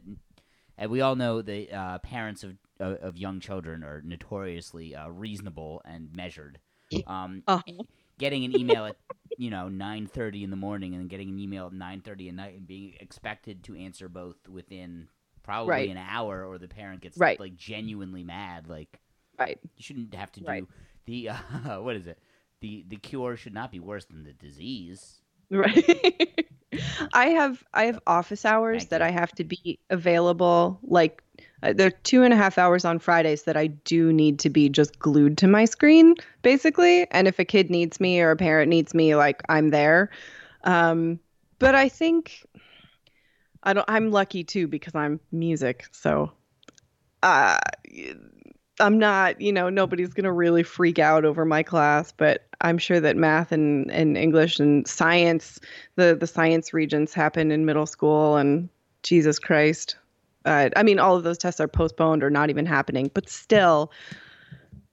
[0.77, 5.07] And we all know that uh, parents of of of young children are notoriously uh,
[5.09, 6.59] reasonable and measured.
[7.07, 7.83] Um, Uh-huh.
[8.19, 8.97] getting an email at
[9.37, 12.27] you know nine thirty in the morning and then getting an email at nine thirty
[12.29, 15.07] at night and being expected to answer both within
[15.43, 15.89] probably Right.
[15.89, 17.39] an hour, or the parent gets Right.
[17.39, 18.99] like genuinely mad, like.
[19.37, 19.59] Right.
[19.77, 20.65] You shouldn't have to do Right.
[21.05, 22.19] the uh, what is it?
[22.61, 25.21] The the cure should not be worse than the disease.
[25.49, 26.47] Right.
[27.13, 29.07] I have I have office hours Thank that you.
[29.07, 30.79] I have to be available.
[30.83, 31.21] Like
[31.63, 34.49] uh, there are two and a half hours on Fridays that I do need to
[34.49, 37.09] be just glued to my screen, basically.
[37.11, 40.09] And if a kid needs me or a parent needs me, like I'm there.
[40.63, 41.19] Um,
[41.59, 42.45] but I think
[43.63, 43.85] I don't.
[43.87, 46.31] I'm lucky too because I'm music, so
[47.23, 47.57] uh,
[48.79, 49.39] I'm not.
[49.39, 53.51] You know, nobody's gonna really freak out over my class, but I'm sure that math
[53.51, 55.59] and, and English and science,
[55.95, 58.69] the the science Regents happen in middle school, and
[59.03, 59.97] Jesus Christ.
[60.45, 63.91] Uh, I mean, all of those tests are postponed or not even happening, but still,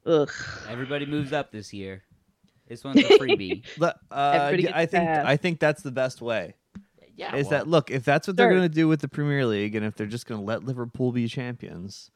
[0.06, 0.32] ugh.
[0.68, 2.02] Everybody moves up this year.
[2.68, 3.62] This one's a freebie.
[3.78, 5.26] Le- uh, yeah, I think fast.
[5.26, 6.54] I think that's the best way.
[7.16, 9.44] yeah, is well, that look if that's what they're going to do with the Premier
[9.44, 12.10] League, and if they're just going to let Liverpool be champions,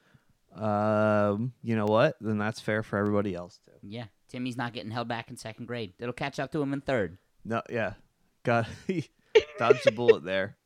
[0.57, 2.17] um, you know what?
[2.21, 3.73] Then that's fair for everybody else too.
[3.83, 4.07] yeah?
[4.29, 5.93] Timmy's not getting held back in second grade.
[5.99, 7.19] It'll catch up to him in third.
[7.45, 7.93] No, yeah,
[8.43, 8.67] got
[9.59, 10.57] dodged a bullet there.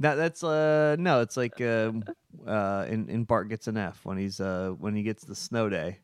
[0.00, 2.02] That that's uh no, it's like um
[2.46, 5.68] uh in in Bart gets an F when he's uh when he gets the snow
[5.68, 6.00] day.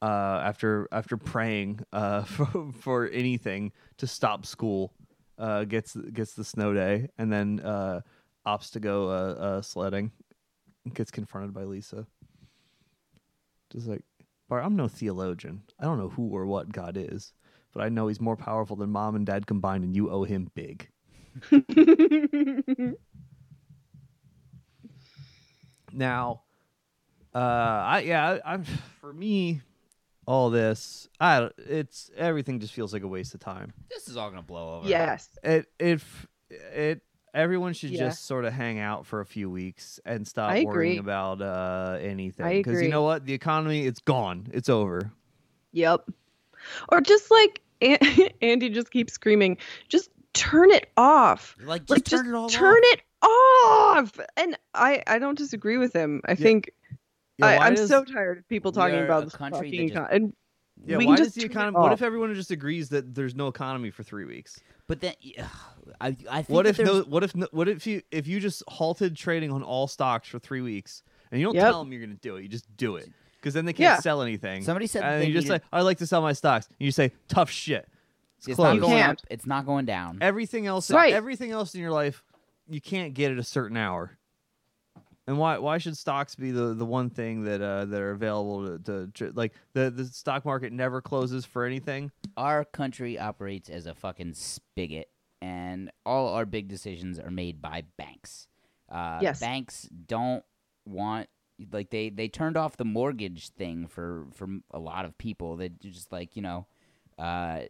[0.00, 4.92] Uh, after after praying uh for, for anything to stop school,
[5.38, 8.00] uh gets gets the snow day and then uh
[8.46, 10.12] opts to go uh, uh sledding,
[10.92, 12.06] gets confronted by Lisa.
[13.72, 14.04] Just like
[14.48, 15.62] Bart, I'm no theologian.
[15.80, 17.32] I don't know who or what God is,
[17.72, 20.50] but I know he's more powerful than mom and dad combined, and you owe him
[20.54, 20.88] big.
[25.92, 26.42] Now,
[27.34, 28.64] uh, I yeah, I, I'm
[29.00, 29.60] for me,
[30.26, 33.72] all this, I it's everything just feels like a waste of time.
[33.90, 34.88] This is all gonna blow over.
[34.88, 35.28] yes.
[35.42, 37.02] It if it
[37.34, 38.08] everyone should Yeah.
[38.08, 40.98] just sort of hang out for a few weeks and stop I worrying agree.
[40.98, 45.10] about uh anything Because you know what the economy it's gone it's over
[45.72, 46.10] Yep.
[46.90, 47.98] Or just like An-
[48.42, 49.56] Andy just keeps screaming,
[49.88, 51.56] just turn it off.
[51.64, 52.92] Like just like turn just it all turn off.
[52.92, 54.20] it off.
[54.36, 56.20] And I I don't disagree with him.
[56.26, 56.70] I think
[57.38, 60.08] Yeah, I, i'm so tired of people talking about a this country that just- econ-
[60.14, 60.32] and
[60.84, 63.34] yeah we why can does just the economy what if everyone just agrees that there's
[63.34, 65.14] no economy for three weeks But then,
[66.02, 67.02] I I think What if no?
[67.02, 70.38] What if no, what if you if you just halted trading on all stocks for
[70.38, 71.64] three weeks and you don't Yep.
[71.64, 73.08] tell them you're going to do it, you just do it
[73.40, 74.00] because then they can't Yeah.
[74.00, 74.62] sell anything.
[74.64, 76.76] Somebody said and they you just needed- say, "I like to sell my stocks." And
[76.80, 77.88] you say, "Tough shit."
[78.38, 78.80] It's, it's closed.
[78.80, 79.20] not going can't.
[79.20, 79.26] up.
[79.30, 80.18] It's not going down.
[80.20, 81.12] Everything else, Right.
[81.14, 82.24] everything else in your life,
[82.68, 84.18] you can't get at a certain hour.
[85.28, 88.76] And why why should stocks be the, the one thing that uh, that are available
[88.80, 92.10] to, to like the the stock market never closes for anything?
[92.36, 95.08] Our country operates as a fucking spigot,
[95.42, 98.46] and all our big decisions are made by banks.
[98.88, 99.40] Uh, Yes.
[99.40, 100.44] Banks don't
[100.86, 101.28] want
[101.70, 105.56] like they they turned off the mortgage thing for for a lot of people.
[105.56, 106.66] They just like you know,
[107.18, 107.62] uh,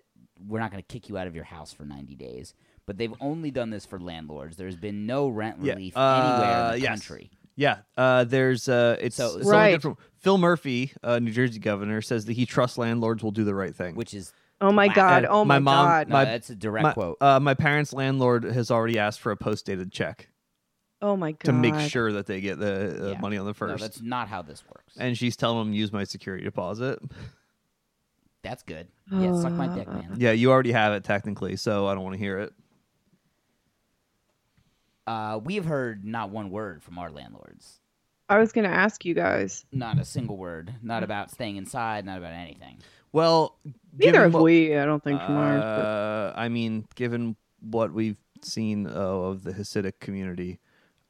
[0.47, 2.55] we're not going to kick you out of your house for ninety days.
[2.87, 4.57] But they've only done this for landlords.
[4.57, 6.89] There's been no rent Yeah, relief uh, anywhere in the yes.
[6.89, 7.31] country.
[7.55, 9.81] Yeah, uh, there's uh, it's, So- it's Right.
[10.16, 13.75] Phil Murphy, uh, New Jersey governor, says that he trusts landlords will do the right
[13.77, 13.95] thing.
[13.95, 14.33] Which is
[14.63, 14.95] Oh my Wow.
[14.95, 15.25] god.
[15.27, 16.09] Oh my, my mom- god.
[16.09, 17.19] no, My- that's a direct my, quote.
[17.21, 20.29] uh, my parents' landlord has already asked for a post dated check
[21.03, 21.41] oh my god.
[21.47, 23.21] to make sure that they get the uh, Yeah.
[23.21, 23.69] money on the first.
[23.71, 23.83] no, first.
[23.83, 24.95] that's not how this works.
[24.99, 27.01] and she's telling them use my security deposit.
[28.43, 28.89] That's good.
[29.11, 30.15] Yeah, suck my dick, man.
[30.17, 32.53] Yeah, you already have it technically, so I don't want to hear it.
[35.07, 37.81] Uh, we have heard not one word from our landlords.
[38.29, 39.67] I was gonna ask you guys.
[39.73, 40.75] Not a single word.
[40.83, 42.05] Not about staying inside.
[42.07, 42.79] Not about anything.
[43.13, 43.73] Well, Neither
[44.13, 44.77] given have what- we.
[44.77, 45.61] I don't think from ours.
[45.61, 45.67] But...
[45.87, 50.61] Uh, I mean, given what we've seen uh, of the Hasidic community,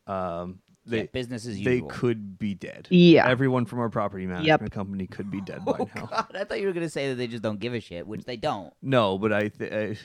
[0.06, 2.88] um, they yeah, business as they could be dead.
[2.90, 3.28] Yeah.
[3.28, 6.06] everyone from our property management company could be dead by Oh now.
[6.06, 6.26] God!
[6.34, 8.36] I thought you were gonna say that they just don't give a shit, which they
[8.36, 8.72] don't.
[8.82, 9.96] No, but I, th-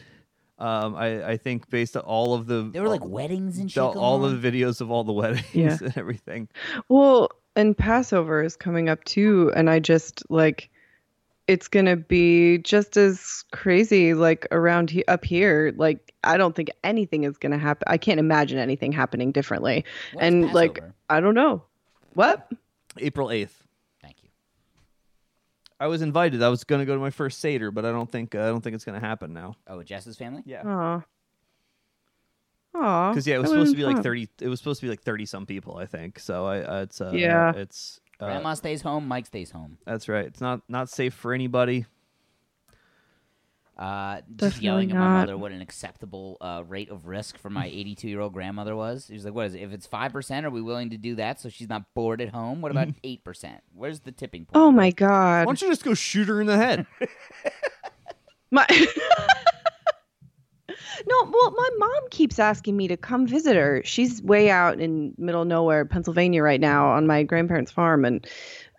[0.59, 3.57] I, um, I, I think based on all of the There were like all, weddings
[3.57, 3.81] and shit.
[3.81, 4.31] the- all on.
[4.33, 5.77] of the videos of all the weddings Yeah.
[5.81, 6.47] and everything.
[6.89, 10.69] Well, and Passover is coming up too, and I just like
[11.47, 15.73] it's gonna be just as crazy like around he- up here.
[15.77, 17.85] Like I don't think anything is gonna happen.
[17.87, 19.85] I can't imagine anything happening differently.
[20.13, 21.63] What's and like I don't know
[22.13, 22.51] what.
[22.99, 23.63] April eighth.
[24.01, 24.29] Thank you.
[25.79, 26.41] I was invited.
[26.41, 28.61] I was going to go to my first seder, but I don't think I don't
[28.61, 29.55] think it's going to happen now.
[29.67, 30.41] Oh, Jess's family.
[30.45, 30.63] Yeah.
[30.65, 31.03] Aw.
[32.75, 33.09] Aw.
[33.11, 34.27] Because yeah, it was supposed to be been like thirty.
[34.41, 36.19] It was supposed to be like thirty some people, I think.
[36.19, 37.53] So I, uh, it's uh, Yeah.
[37.55, 39.07] it's uh, Grandma stays home.
[39.07, 39.77] Mike stays home.
[39.85, 40.25] that's right.
[40.25, 41.85] It's not not safe for anybody.
[43.77, 45.19] Uh, just Definitely yelling at my not.
[45.19, 49.05] mother what an acceptable uh, rate of risk for my 82 year old grandmother was.
[49.05, 49.61] She was like, "What is it?
[49.61, 52.29] If it's five percent, are we willing to do that so she's not bored at
[52.29, 52.61] home?
[52.61, 53.61] What about eight percent?
[53.75, 55.09] Where's the tipping point?" Oh my god.
[55.11, 55.45] Why god.
[55.45, 56.87] don't you just go shoot her in the head?
[58.49, 58.65] My
[61.07, 63.81] No, well, my mom keeps asking me to come visit her.
[63.83, 68.27] She's way out in middle nowhere, Pennsylvania right now on my grandparents' farm and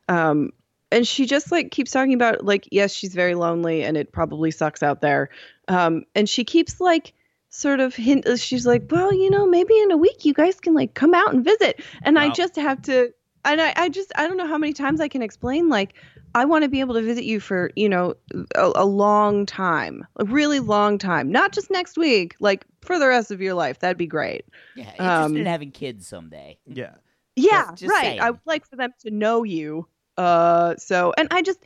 [0.09, 0.51] um
[0.91, 4.51] and she just like keeps talking about like yes, she's very lonely and it probably
[4.51, 5.31] sucks out there.
[5.69, 7.13] Um and she keeps like
[7.51, 10.75] sort of hint she's like, "Well, you know, maybe in a week you guys can
[10.75, 13.13] like come out and visit." And I just have to
[13.45, 15.95] and I, I just I don't know how many times I can explain like
[16.35, 18.15] I want to be able to visit you for, you know,
[18.55, 23.09] a, a long time, a really long time, not just next week, like for the
[23.09, 23.81] rest of your life.
[23.81, 24.45] That'd be great.
[24.75, 26.59] Yeah, interested Um, in having kids someday.
[26.67, 26.95] yeah.
[27.37, 28.03] Yeah, just right.
[28.03, 28.21] saying.
[28.21, 29.87] I would like for them to know you.
[30.17, 31.61] Uh, so, and I just,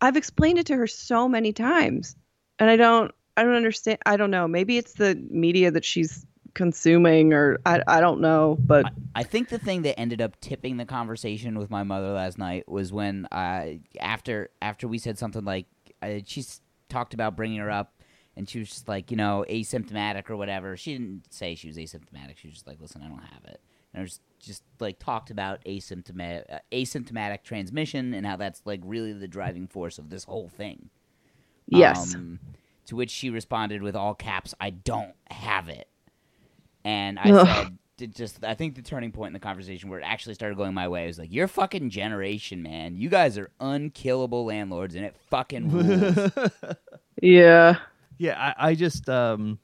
[0.00, 2.16] I've explained it to her so many times,
[2.58, 3.98] and I don't, I don't understand.
[4.06, 4.46] I don't know.
[4.48, 6.25] Maybe it's the media that she's
[6.56, 8.56] consuming, or I, I don't know.
[8.58, 12.38] But I think the thing that ended up tipping the conversation with my mother last
[12.38, 15.66] night was when I after after we said something like
[16.02, 16.44] uh, she
[16.88, 17.92] talked about bringing her up
[18.36, 20.76] and she was just like you know asymptomatic or whatever.
[20.76, 22.38] She didn't say she was asymptomatic.
[22.38, 23.60] She was just like, listen, I don't have it.
[23.92, 28.80] And I was just like talked about asymptomatic uh, asymptomatic transmission and how that's like
[28.82, 30.90] really the driving force of this whole thing.
[31.68, 32.40] yes, Um,
[32.86, 35.88] to which she responded with all caps, "I don't have it."
[36.86, 37.46] And I Ugh.
[37.98, 40.72] said, just I think the turning point in the conversation where it actually started going
[40.72, 42.94] my way was like, "Your fucking generation, man.
[42.94, 46.30] You guys are unkillable landlords, and it fucking rules."
[47.20, 47.78] yeah,
[48.18, 49.58] Yeah, I, I just um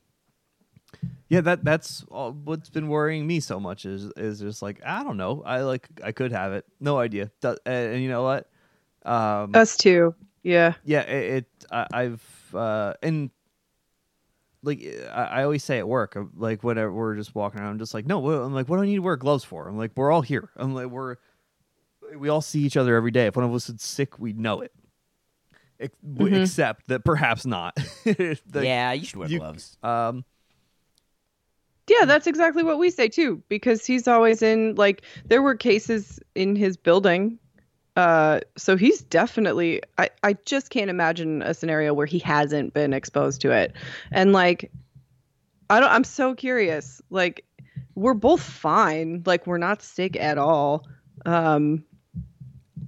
[1.28, 5.04] yeah, that that's all, what's been worrying me so much is is just like I
[5.04, 5.42] don't know.
[5.46, 6.64] I like I could have it.
[6.80, 7.30] No idea.
[7.40, 8.50] Do- and, and you know what?
[9.04, 10.14] Um us too.
[10.42, 13.30] Yeah, yeah, it, it I, I've uh and
[14.62, 14.80] like
[15.12, 18.06] I, I always say at work, like whenever we're just walking around, I'm just like,
[18.06, 19.68] no, I'm like, what do I need to wear gloves for?
[19.68, 20.50] I'm like, we're all here.
[20.56, 21.16] I'm like, we're
[22.16, 23.26] we all see each other every day.
[23.26, 24.72] If one of us is sick, we know it.
[25.80, 26.42] Ex- w- Mhm.
[26.42, 27.74] Except that perhaps not.
[28.04, 29.76] The- yeah, you should wear you- gloves.
[29.82, 30.24] Um,
[31.88, 36.20] Yeah, that's exactly what we say too, because he's always in like there were cases
[36.34, 37.38] in his building.
[37.96, 42.92] Uh so he's definitely I, I just can't imagine a scenario where he hasn't been
[42.92, 43.74] exposed to it.
[44.10, 44.70] And like
[45.68, 47.02] I don't I'm so curious.
[47.10, 47.44] Like
[47.94, 49.22] we're both fine.
[49.26, 50.86] Like we're not sick at all.
[51.26, 51.84] Um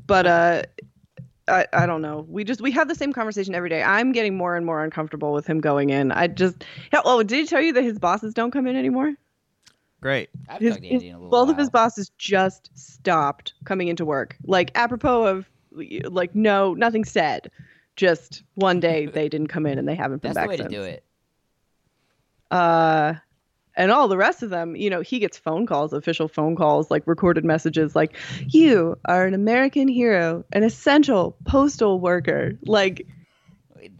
[0.06, 0.62] but uh
[1.46, 2.24] I, I don't know.
[2.28, 3.82] We just we have the same conversation every day.
[3.82, 6.10] I'm getting more and more uncomfortable with him going in.
[6.12, 9.14] I just oh, did he tell you that his bosses don't come in anymore?
[10.04, 10.28] Great.
[10.50, 11.50] I've His, talked his- Andy in a little both while.
[11.52, 14.36] of his bosses just stopped coming into work.
[14.44, 15.48] Like apropos of
[16.10, 17.50] like no, nothing said.
[17.96, 20.56] Just one day they didn't come in and they haven't been That's the back way
[20.58, 20.68] since.
[20.70, 21.04] to do it.
[22.50, 23.14] Uh
[23.76, 26.90] and all the rest of them, you know, he gets phone calls, official phone calls,
[26.92, 28.14] like recorded messages like,
[28.46, 32.52] You are an American hero, an essential postal worker.
[32.66, 33.06] Like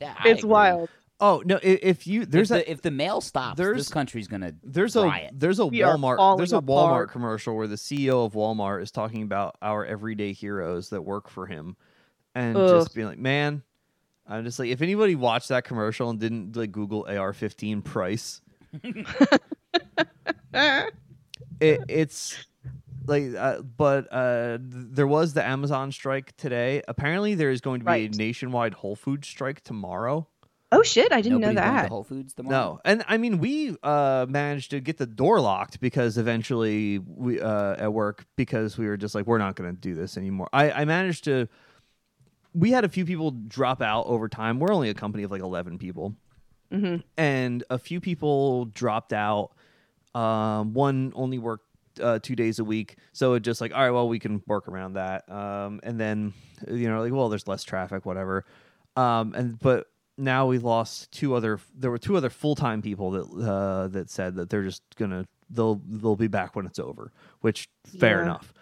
[0.01, 0.51] That- I it's agree.
[0.51, 0.91] wild.
[1.21, 1.57] Oh no!
[1.57, 4.53] i- If you there's if a the, if the mail stops, there's- this country's gonna
[4.63, 5.31] there's riot.
[5.33, 7.11] a there's a We Walmart there's a Walmart apart.
[7.13, 11.47] commercial where the CEO of Walmart is talking about our everyday heroes that work for
[11.47, 11.77] him,
[12.35, 12.69] and Ugh.
[12.83, 13.63] just being like, man,
[14.27, 18.41] I'm just like, if anybody watched that commercial and didn't like Google AR-15 price,
[21.61, 22.45] it, it's
[23.07, 26.83] like, uh, but uh, there was the Amazon strike today.
[26.89, 28.15] Apparently, there is going to be Right.
[28.15, 30.27] a nationwide Whole Food strike tomorrow.
[30.75, 31.89] Oh shit, I didn't Nobody's know going to that.
[31.89, 32.75] Whole Foods tomorrow.
[32.75, 37.41] No, and I mean we uh, managed to get the door locked because eventually we
[37.41, 40.49] uh, at work because we were just like we're not going to do this anymore.
[40.53, 41.49] I, I managed to.
[42.55, 44.59] We had a few people drop out over time.
[44.59, 46.17] We're only a company of like eleven people,
[47.17, 49.53] and a few people dropped out.
[50.15, 51.67] Um, one only worked
[52.01, 54.67] uh, two days a week, so it just like all right, well we can work
[54.69, 55.31] around that.
[55.31, 56.33] Um, and then
[56.69, 58.45] you know like well there's less traffic, whatever.
[58.97, 61.59] Um, and but now we lost two other.
[61.77, 65.27] There were two other full time people that uh, that said that they're just gonna
[65.51, 68.23] they'll they'll be back when it's over, which fair Yeah.
[68.23, 68.55] enough.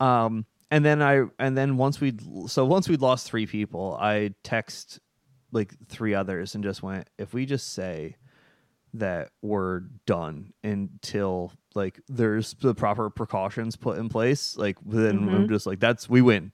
[0.00, 2.14] Um, and then I and then once we
[2.48, 4.98] so once we'd lost three people, I text
[5.52, 8.16] like three others and just went if we just say
[8.94, 15.34] that we're done until like there's the proper precautions put in place like then Mm-hmm.
[15.34, 16.50] i'm just like that's we win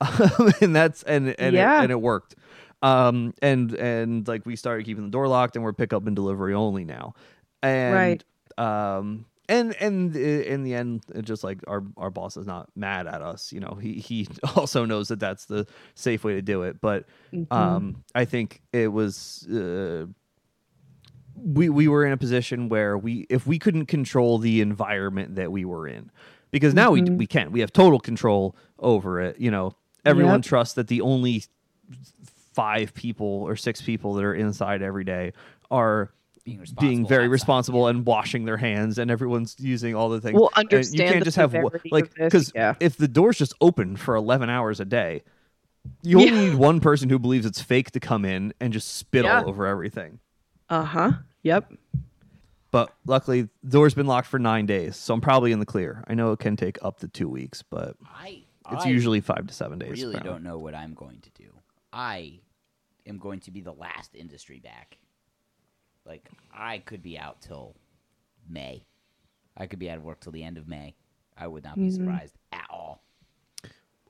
[0.60, 1.80] and that's and and, Yeah.
[1.80, 2.36] it, and it worked
[2.82, 6.54] um and and like we started keeping the door locked and we're pickup and delivery
[6.54, 7.14] only now.
[7.62, 8.24] And
[8.56, 13.06] um and and in the end it just like our our boss is not mad
[13.06, 16.62] at us you know he he also knows that that's the safe way to do
[16.62, 16.80] it.
[16.80, 17.06] But
[17.50, 20.06] um i think it was uh
[21.34, 25.50] we we were in a position where we if we couldn't control the environment that
[25.52, 26.10] we were in
[26.50, 29.72] because now we we can we have total control over it you know.
[30.04, 30.44] Everyone Yep.
[30.44, 31.44] trusts that the only
[32.58, 35.32] five people or six people that are inside every day
[35.70, 36.10] are
[36.44, 40.34] Being being very outside, responsible and washing their hands and everyone's using all the things
[40.40, 41.54] Will And you can't just have
[41.90, 42.74] like because yeah.
[42.80, 45.22] if the door's just open for 11 hours a day
[46.02, 46.40] you only Yeah.
[46.50, 49.40] need one person who believes it's fake to come in and just spit Yeah.
[49.42, 50.18] all over everything
[50.68, 51.12] Uh huh.
[51.42, 51.72] Yep.
[52.70, 56.04] but luckily, the door's been locked for nine days, so I'm probably in the clear.
[56.08, 58.42] I know it can take up to two weeks, but I
[58.72, 59.92] it's I usually five to seven days.
[60.02, 60.30] really apparently.
[60.30, 61.48] don't know what I'm going to do.
[61.92, 62.40] I
[63.08, 64.98] am going to be the last industry back.
[66.04, 67.74] Like I could be out till
[68.48, 68.84] May.
[69.56, 70.94] I could be out of work till the end of May.
[71.36, 73.02] I would not be surprised at all.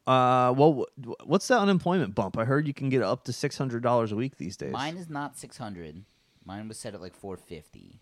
[0.07, 0.87] Uh, well,
[1.25, 2.39] what's that unemployment bump?
[2.39, 4.73] I heard you can get up to six hundred dollars a week these days.
[4.73, 6.05] Mine is not 600.
[6.47, 8.01] Mine was set at like 450,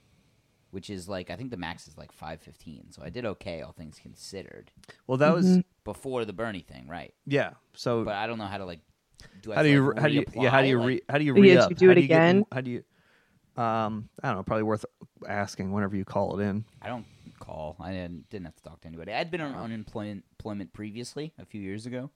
[0.70, 2.92] which is like I think the max is like 515.
[2.92, 4.70] So I did okay, all things considered,
[5.08, 7.12] well, that was before the Bernie thing, right?
[7.26, 7.54] yeah.
[7.74, 8.80] So But I don't know how to like.
[9.40, 11.18] Do I how do you like, how do you yeah how do you re, how
[11.18, 11.70] do you Yeah, re did up?
[11.70, 12.44] you do How it get m- again?
[12.52, 12.84] how do you
[13.62, 14.84] um I don't know probably worth
[15.26, 16.64] asking whenever you call it in.
[16.82, 17.06] I don't
[17.38, 17.76] call.
[17.80, 19.12] I didn't, didn't have to talk to anybody.
[19.12, 22.10] I'd been on unemployment previously a few years ago,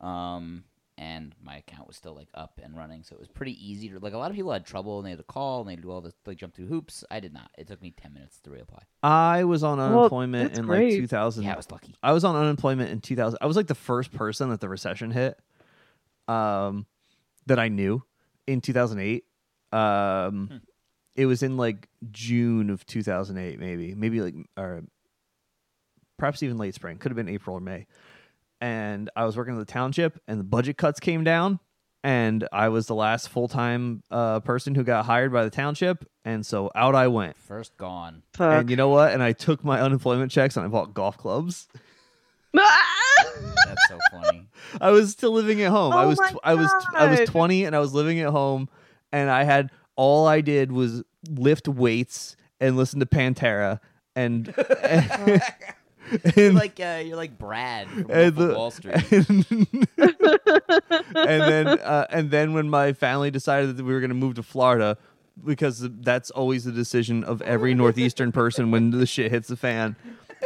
[0.00, 0.64] um,
[0.98, 3.98] and my account was still like up and running, so it was pretty easy to
[3.98, 4.12] like.
[4.12, 5.82] A lot of people had trouble and they had to call and they had to
[5.82, 7.04] do all this like jump through hoops.
[7.10, 7.50] I did not.
[7.58, 8.82] It took me ten minutes to reapply.
[9.02, 10.90] I was on unemployment that's in great.
[10.90, 11.44] like two thousand.
[11.44, 11.94] Yeah, I was lucky.
[12.02, 13.38] I was on unemployment in 2000.
[13.40, 15.38] I was like the first person that the recession hit
[16.30, 16.86] um,
[17.46, 18.02] that I knew
[18.46, 19.24] in 2008.
[19.72, 20.60] Um,
[21.16, 24.82] It was in like June of 2008, maybe, maybe like, or
[26.18, 26.98] perhaps even late spring.
[26.98, 27.86] Could have been April or May.
[28.60, 31.58] And I was working at the township, and the budget cuts came down,
[32.04, 36.04] and I was the last full time uh, person who got hired by the township,
[36.24, 37.36] and so out I went.
[37.38, 38.22] First gone.
[38.34, 38.60] Fuck.
[38.60, 39.12] And you know what?
[39.12, 41.68] And I took my unemployment checks and I bought golf clubs.
[42.54, 44.46] That's so funny.
[44.80, 45.92] I was still living at home.
[45.92, 48.30] I Oh was tw- I was tw- I was 20 and I was living at
[48.30, 48.68] home
[49.12, 53.80] and I had all I did was lift weights and listen to Pantera
[54.16, 55.42] and and,
[56.36, 58.94] You're like uh, you're like Brad from and the- Wall Street.
[59.12, 59.44] and
[61.14, 64.42] then uh, and then when my family decided that we were going to move to
[64.42, 64.96] Florida
[65.44, 69.96] because that's always the decision of every northeastern person when the shit hits the fan.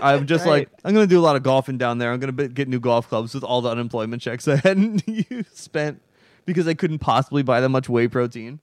[0.04, 2.12] I'm just like I'm going to do a lot of golfing down there.
[2.12, 5.02] I'm going to get new golf clubs with all the unemployment checks I hadn't
[5.54, 6.02] spent
[6.46, 8.60] because I couldn't possibly buy that much whey protein.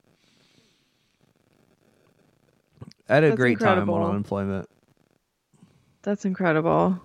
[3.09, 4.69] I had a That's great time on unemployment.
[6.03, 6.99] That's incredible.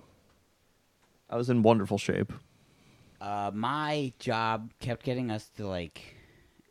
[1.29, 2.31] I was in wonderful shape.
[3.19, 6.15] Uh, my job kept getting us to like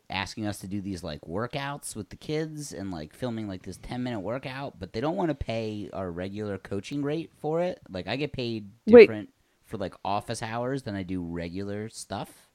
[0.09, 3.77] asking us to do these like workouts with the kids and like filming like this
[3.77, 7.79] 10 minute workout, but they don't want to pay our regular coaching rate for it.
[7.89, 9.01] Like I get paid Wait.
[9.01, 9.29] different
[9.65, 12.47] for like office hours than I do regular stuff.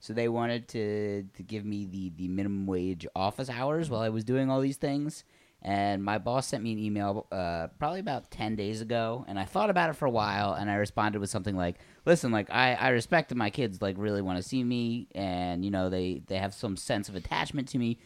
[0.00, 4.10] So they wanted to to give me the the minimum wage office hours while I
[4.10, 5.24] was doing all these things.
[5.66, 9.46] And my boss sent me an email uh, probably about 10 days ago, and I
[9.46, 12.74] thought about it for a while, and I responded with something like, listen, like, I,
[12.74, 16.22] I respect that my kids, like, really want to see me, and, you know, they,
[16.26, 17.98] they have some sense of attachment to me,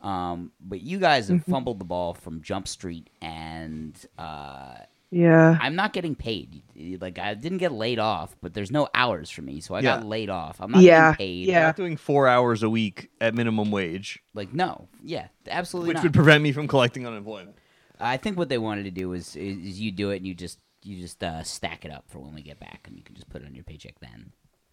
[0.00, 4.76] um, but you guys have fumbled the ball from Jump Street, and uh,
[5.14, 5.58] Yeah.
[5.60, 6.62] I'm not getting paid.
[7.00, 9.96] Like, I didn't get laid off, but there's no hours for me, so I Yeah.
[9.98, 10.58] got laid off.
[10.58, 11.48] I'm not Yeah, getting paid.
[11.48, 11.66] yeah.
[11.66, 14.88] Not doing four hours a week at minimum wage, Like, no.
[15.04, 16.04] Yeah, absolutely which not.
[16.04, 17.56] would prevent me from collecting unemployment.
[18.00, 20.34] I think what they wanted to do is, is, is you do it and you
[20.34, 23.14] just you just uh, stack it up for when we get back, and you can
[23.14, 24.32] just put it on your paycheck then.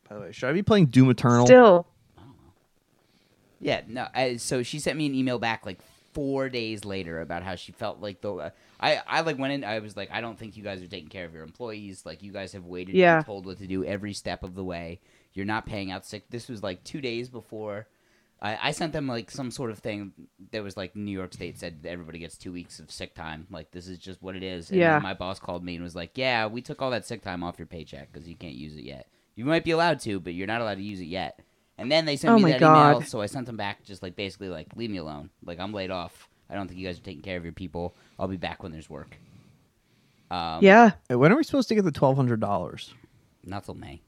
[0.10, 1.46] By the way, should I be playing Doom Eternal?
[1.46, 1.86] Still.
[3.60, 4.08] Yeah, no.
[4.16, 5.80] I, so she sent me an email back like
[6.14, 8.34] four days later about how she felt like the.
[8.34, 8.50] Uh,
[8.80, 9.64] I I like went in.
[9.64, 12.06] I was like, I don't think you guys are taking care of your employees.
[12.06, 13.20] Like you guys have waited Yeah.
[13.20, 15.00] be told what to do every step of the way.
[15.34, 16.30] You're not paying out sick.
[16.30, 17.88] This was like two days before.
[18.42, 20.14] I, I sent them like some sort of thing
[20.52, 23.48] that was like New York State said everybody gets two weeks of sick time.
[23.52, 24.70] Like this is just what it is.
[24.72, 25.00] And Yeah.
[25.00, 27.60] my boss called me and was like, "Yeah, we took all that sick time off
[27.60, 29.08] your paycheck because you can't use it yet.
[29.36, 31.42] You might be allowed to, but you're not allowed to use it yet."
[31.80, 33.08] And then they sent Oh me my that email, God.
[33.08, 35.30] so I sent them back just like basically like, "Leave me alone.
[35.46, 36.28] Like I'm laid off.
[36.50, 37.96] I don't think you guys are taking care of your people.
[38.20, 39.18] I'll be back when there's work."
[40.30, 40.92] Um, Yeah.
[41.08, 42.94] Hey, when are we supposed to get the twelve hundred dollars?
[43.46, 44.02] not till May.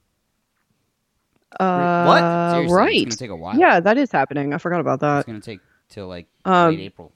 [1.59, 3.05] Uh, Seriously, it's right.
[3.05, 3.57] gonna take a while.
[3.57, 4.53] Yeah, that is happening.
[4.53, 5.19] I forgot about that.
[5.19, 5.59] It's gonna take
[5.89, 7.11] till like Um, late April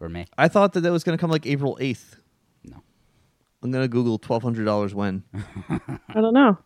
[0.00, 0.26] or May.
[0.38, 2.16] I thought that that was going to come like April eighth.
[2.64, 2.82] No.
[3.62, 5.24] I'm gonna Google twelve hundred dollars when.
[5.68, 6.58] I don't know.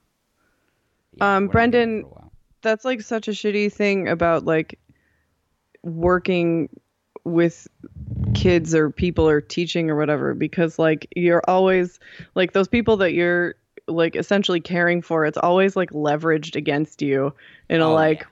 [1.14, 2.30] Yeah, Um, we're not getting it Brendan- for a while.
[2.63, 4.79] That's like such a shitty thing about like
[5.83, 6.69] working
[7.25, 7.67] with
[8.35, 11.99] kids or people or teaching or whatever because like you're always
[12.35, 13.55] like those people that you're
[13.89, 17.33] like essentially caring for it's always like leveraged against you
[17.69, 18.27] in a Oh, like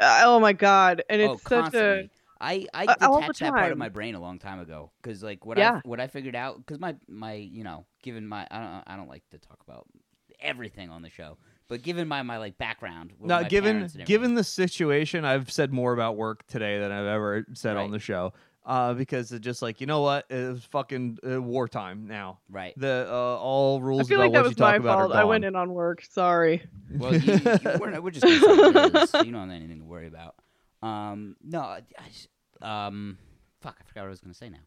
[0.00, 0.22] yeah.
[0.24, 2.04] oh my god and it's oh, such constantly.
[2.04, 2.10] a
[2.40, 5.44] I I Uh, detached that part of my brain a long time ago because like
[5.46, 5.80] what Yeah.
[5.84, 8.96] I what I figured out because my my you know given my I don't I
[8.96, 9.86] don't like to talk about
[10.40, 11.38] everything on the show
[11.68, 15.72] but given my my like background with Now, my given given the situation, I've said
[15.72, 18.32] more about work today than I've ever said on the show.
[18.64, 22.40] Uh, because it's just like you know what, it's fucking uh, wartime now.
[22.50, 25.12] right The uh, all I feel about like that was my fault.
[25.12, 26.04] I went in on work.
[26.10, 26.62] Sorry.
[26.90, 27.40] well you, you
[27.80, 29.26] weren't, we're just gonna say what it is.
[29.26, 30.34] you don't have anything to worry about
[30.82, 31.82] um no I,
[32.62, 33.18] I um
[33.60, 34.58] fuck I forgot what I was gonna say now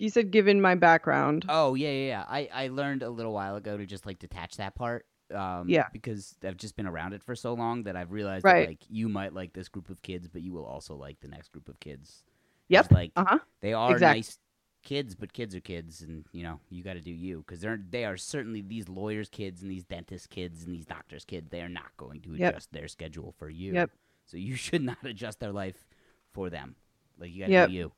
[0.00, 1.44] You said given my background.
[1.48, 2.24] Oh yeah, yeah, yeah.
[2.28, 5.06] I I learned a little while ago to just like detach that part.
[5.34, 5.86] Um, Yeah.
[5.92, 8.62] Because I've just been around it for so long that I've realized Right.
[8.62, 11.28] that like you might like this group of kids, but you will also like the
[11.28, 12.24] next group of kids.
[12.68, 12.90] Yep.
[12.92, 13.38] Like Uh huh.
[13.60, 14.38] they are exact- nice
[14.82, 17.78] kids, but kids are kids, and you know you got to do you because they're
[17.90, 21.50] they are certainly these lawyers' kids and these dentist kids and these doctors' kids.
[21.50, 22.52] They are not going to Yep.
[22.54, 23.74] adjust their schedule for you.
[23.74, 23.90] Yep.
[24.24, 25.86] So you should not adjust their life
[26.32, 26.74] for them.
[27.18, 27.68] Like you got to Yep.
[27.68, 27.92] do you.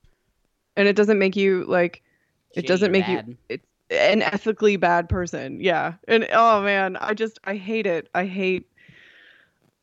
[0.76, 2.02] And it doesn't make you like
[2.54, 3.28] it Shitty doesn't make bad.
[3.28, 5.60] you it's an ethically bad person.
[5.60, 5.94] Yeah.
[6.08, 8.08] And oh man, I just I hate it.
[8.14, 8.68] I hate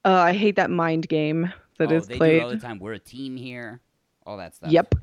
[0.05, 2.39] uh I hate that mind game that oh, is they played.
[2.39, 2.79] do all the time.
[2.79, 3.81] We're a team here.
[4.25, 4.71] All that stuff.
[4.71, 4.95] Yep.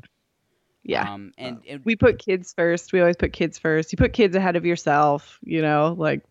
[0.84, 1.12] Yeah.
[1.12, 2.92] Um, and, and we put kids first.
[2.92, 3.92] We always put kids first.
[3.92, 6.22] You put kids ahead of yourself, you know, like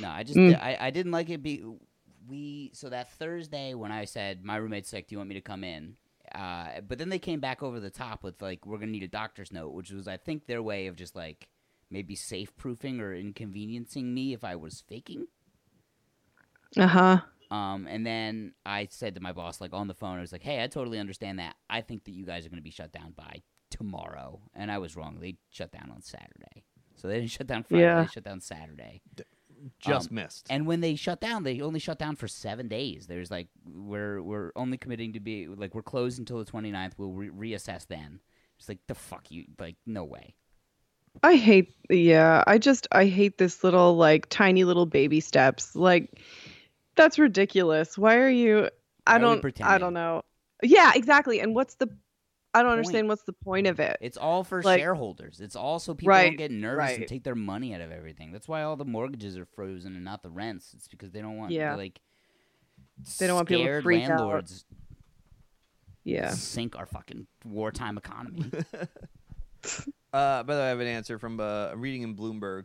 [0.00, 0.58] no, I just Mm.
[0.60, 1.42] I, I didn't like it.
[1.42, 1.62] Be
[2.26, 5.40] we so that Thursday when I said my roommate's sick, do you want me to
[5.42, 5.96] come in?
[6.34, 9.08] Uh, but then they came back over the top with like we're gonna need a
[9.08, 11.48] doctor's note, which was I think their way of just like
[11.90, 15.26] maybe safe proofing or inconveniencing me if I was faking.
[16.76, 17.20] uh-huh.
[17.50, 20.42] Um, and then I said to my boss, like on the phone, I was like,
[20.42, 21.56] "Hey, I totally understand that.
[21.70, 24.78] I think that you guys are going to be shut down by tomorrow." And I
[24.78, 25.18] was wrong.
[25.20, 26.64] They shut down on Saturday,
[26.94, 27.84] so they didn't shut down Friday.
[27.84, 28.02] Yeah.
[28.02, 29.00] They shut down Saturday.
[29.80, 30.46] Just Um, missed.
[30.50, 33.06] And when they shut down, they only shut down for seven days.
[33.06, 36.92] There's like we're we're only committing to be like we're closed until the 29th.
[36.96, 38.20] We'll re- reassess then.
[38.58, 40.34] It's like the fuck you like no way.
[41.22, 45.74] I hate yeah, I just I hate this little like tiny little baby steps.
[45.74, 46.20] Like
[46.96, 47.96] that's ridiculous.
[47.96, 48.68] Why are you Why
[49.06, 50.22] I are don't I don't know.
[50.62, 51.40] Yeah, exactly.
[51.40, 51.88] And what's the
[52.58, 52.78] I don't Point.
[52.78, 53.96] understand what's the point of it.
[54.00, 55.40] It's all for Like- shareholders.
[55.40, 58.32] It's all so people Right, don't get nervous and take their money out of everything.
[58.32, 60.74] That's why all the mortgages are frozen and not the rents.
[60.74, 61.74] It's because they don't want Yeah.
[61.74, 62.00] like
[63.18, 64.08] They don't want people to scared freak out.
[64.10, 64.64] landlords
[66.04, 66.30] Yeah.
[66.30, 68.50] sink our fucking wartime economy.
[70.10, 72.64] Uh, by the way, I have an answer from uh, I'm reading in Bloomberg.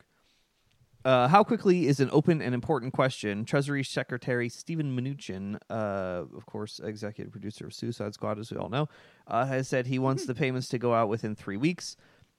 [1.05, 3.43] Uh, how quickly is an open and important question?
[3.43, 8.69] Treasury Secretary Stephen Mnuchin, uh, of course, executive producer of Suicide Squad, as we all
[8.69, 8.87] know,
[9.27, 11.97] uh, has said he wants the payments to go out within three weeks.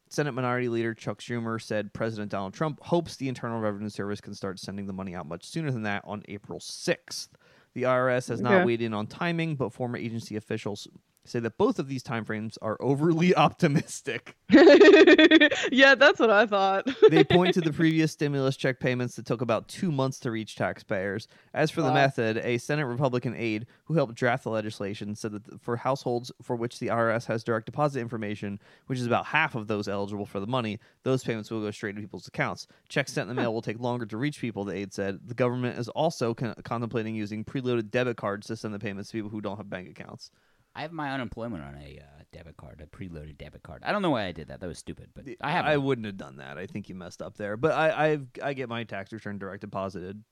[0.09, 4.33] Senate Minority Leader Chuck Schumer said President Donald Trump hopes the Internal Revenue Service can
[4.35, 7.29] start sending the money out much sooner than that on April 6th.
[7.75, 8.65] The IRS has not Okay.
[8.65, 10.87] weighed in on timing, but former agency officials
[11.25, 14.37] say that both of these timeframes are overly optimistic.
[14.51, 16.89] yeah, that's what I thought.
[17.11, 20.57] they point to the previous stimulus check payments that took about two months to reach
[20.57, 21.29] taxpayers.
[21.53, 25.61] As for the method, a Senate Republican aide who helped draft the legislation said that
[25.63, 29.67] for households for which the IRS has direct deposit information, which is about half of
[29.67, 32.67] those eligible for the money, those payments will go straight to people's accounts.
[32.89, 35.21] Checks sent in the mail will take longer to reach people, the aide said.
[35.27, 39.17] The government is also con- contemplating using preloaded debit cards to send the payments to
[39.17, 40.31] people who don't have bank accounts.
[40.75, 43.83] I have my unemployment on a uh, debit card, a preloaded debit card.
[43.85, 44.61] I don't know why I did that.
[44.61, 45.67] That was stupid, but I have.
[45.67, 46.59] I wouldn't have done that.
[46.59, 47.57] I think you messed up there.
[47.57, 50.23] But I I've, I get my tax return direct deposited.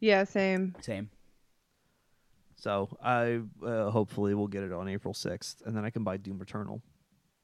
[0.00, 0.74] yeah, same.
[0.80, 1.10] Same.
[2.56, 6.16] So I uh, hopefully will get it on April sixth, and then I can buy
[6.16, 6.80] Doom Eternal,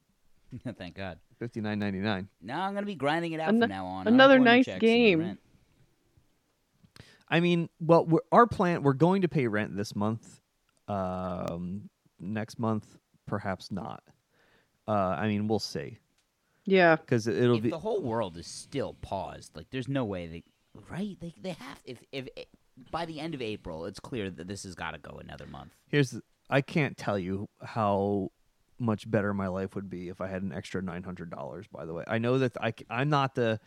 [0.79, 1.19] Thank God.
[1.39, 2.29] fifty nine ninety nine.
[2.41, 4.07] Now I'm gonna be grinding it out Ano- from now on.
[4.09, 5.39] another nice game.
[7.29, 10.41] I mean, well, we're, our plan we're going to pay rent this month.
[10.89, 11.89] Um,
[12.21, 12.87] next month,
[13.27, 14.03] perhaps not.
[14.87, 15.99] Uh, I mean, we'll see
[16.65, 16.97] Yeah.
[16.97, 17.71] because it'll if be.
[17.71, 20.45] the whole world is still paused, like there's no way they,
[20.91, 21.17] right?
[21.21, 22.49] They they have if if it,
[22.91, 25.73] by the end of April, it's clear that this has got to go another month.
[25.89, 28.31] Here's the, I can't tell you how
[28.79, 31.67] much better my life would be if I had an extra nine hundred dollars.
[31.71, 33.61] By the way, I know that I I am not the.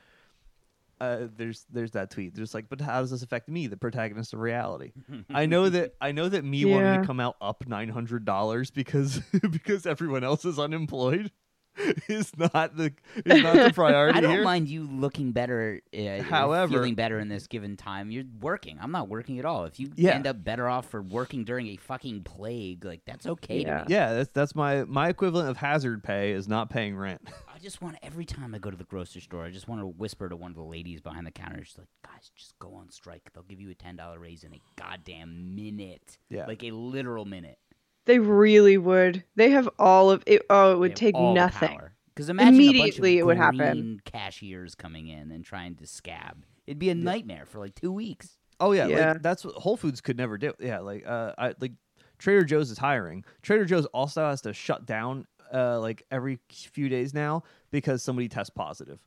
[1.01, 2.35] Uh, there's there's that tweet.
[2.35, 4.91] There's like, but how does this affect me, the protagonist of reality?
[5.33, 8.69] I know that I know that me wanting to come out up nine hundred dollars
[8.69, 9.19] because
[9.51, 11.31] because everyone else is unemployed
[12.09, 12.93] is not the
[13.25, 14.43] is not the priority I don't here.
[14.43, 18.11] mind you looking better, uh, However- feeling better in this given time.
[18.11, 18.77] You're working.
[18.79, 19.63] I'm not working at all.
[19.65, 20.11] If you Yeah.
[20.11, 23.77] end up better off for working during a fucking plague, like that's okay Yeah.
[23.79, 23.95] to me.
[23.95, 27.21] Yeah, that's that's my my equivalent of hazard pay is not paying rent.
[27.61, 29.85] I just want every time I go to the grocery store, I just want to
[29.85, 32.89] whisper to one of the ladies behind the counter, just like, guys, just go on
[32.89, 33.21] strike.
[33.35, 36.17] They'll give you a ten dollar raise in a goddamn minute.
[36.27, 36.47] Yeah.
[36.47, 37.59] like a literal minute.
[38.05, 39.25] They really would.
[39.35, 40.41] They have all of it.
[40.49, 41.79] Oh, it would take nothing.
[42.15, 44.01] Because imagine Immediately a it would happen.
[44.05, 46.43] cashiers coming in and trying to scab.
[46.65, 48.39] It'd be a nightmare for like two weeks.
[48.59, 49.11] Oh yeah, Yeah.
[49.11, 50.51] like that's what Whole Foods could never do.
[50.59, 51.73] Yeah, like uh, I like
[52.17, 53.23] Trader Joe's is hiring.
[53.43, 58.27] Trader Joe's also has to shut down uh like every few days now because somebody
[58.29, 58.99] tests positive.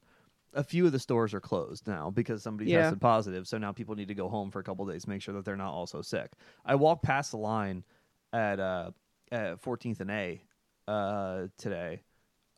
[0.53, 2.83] A few of the stores are closed now because somebody Yeah.
[2.83, 3.49] tested positive.
[3.49, 5.57] So now people need to go home for a couple days make sure that they're
[5.57, 6.33] not also sick.
[6.65, 7.85] I walked past the line
[8.33, 8.91] at uh
[9.33, 10.43] at 14th and A
[10.87, 12.03] uh today,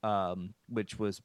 [0.03, 1.23] um, which was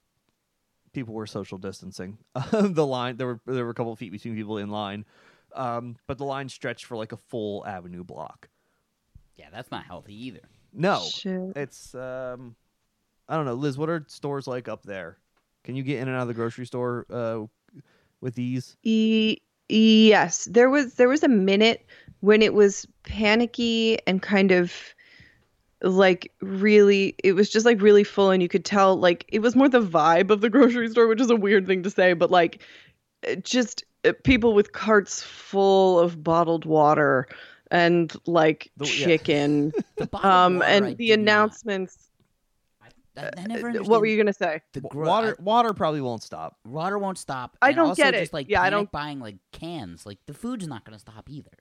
[0.93, 2.17] people were social distancing.
[2.51, 5.03] the line there were there were a couple of feet between people in line,
[5.55, 8.49] um, but the line stretched for like a full avenue block.
[9.35, 10.41] Yeah, that's not healthy either.
[10.73, 11.53] No, Shit.
[11.55, 12.55] it's um,
[13.27, 13.77] I don't know, Liz.
[13.77, 15.17] What are stores like up there?
[15.63, 17.41] Can you get in and out of the grocery store uh,
[18.21, 18.77] with ease?
[18.83, 19.37] E-
[19.69, 21.85] yes, there was there was a minute
[22.21, 24.73] when it was panicky and kind of
[25.83, 29.55] like really it was just like really full and you could tell like it was
[29.55, 32.29] more the vibe of the grocery store which is a weird thing to say but
[32.29, 32.61] like
[33.41, 37.27] just uh, people with carts full of bottled water
[37.71, 39.05] and like The- yeah.
[39.05, 41.97] chicken The um water, I and the do announcements
[43.17, 45.43] I, I never uh, what were you going to say The W- gro- water I-
[45.43, 46.57] water probably won't stop.
[46.65, 47.57] water won't stop.
[47.61, 48.19] I don't also get it.
[48.21, 50.05] Just like Yeah, I don't- buying like cans.
[50.05, 51.51] Like the food's not going to stop either.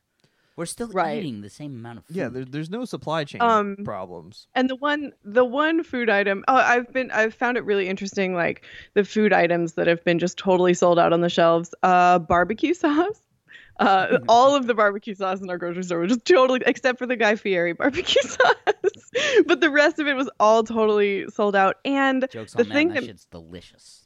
[0.57, 1.19] We're still Right.
[1.19, 2.17] eating the same amount of food.
[2.17, 4.47] Yeah, there, there's no supply chain Um, problems.
[4.55, 8.35] And the one the one food item oh I've been I've found it really interesting
[8.35, 8.65] like
[8.95, 11.75] the food items that have been just totally sold out on the shelves.
[11.83, 13.21] Uh barbecue sauce.
[13.79, 17.07] Uh, all of the barbecue sauce in our grocery store was just totally except for
[17.07, 18.55] the Guy Fieri barbecue sauce.
[19.47, 21.77] but the rest of it was all totally sold out.
[21.85, 22.89] And Jokes the on thing.
[22.89, 24.05] That that- shit's delicious.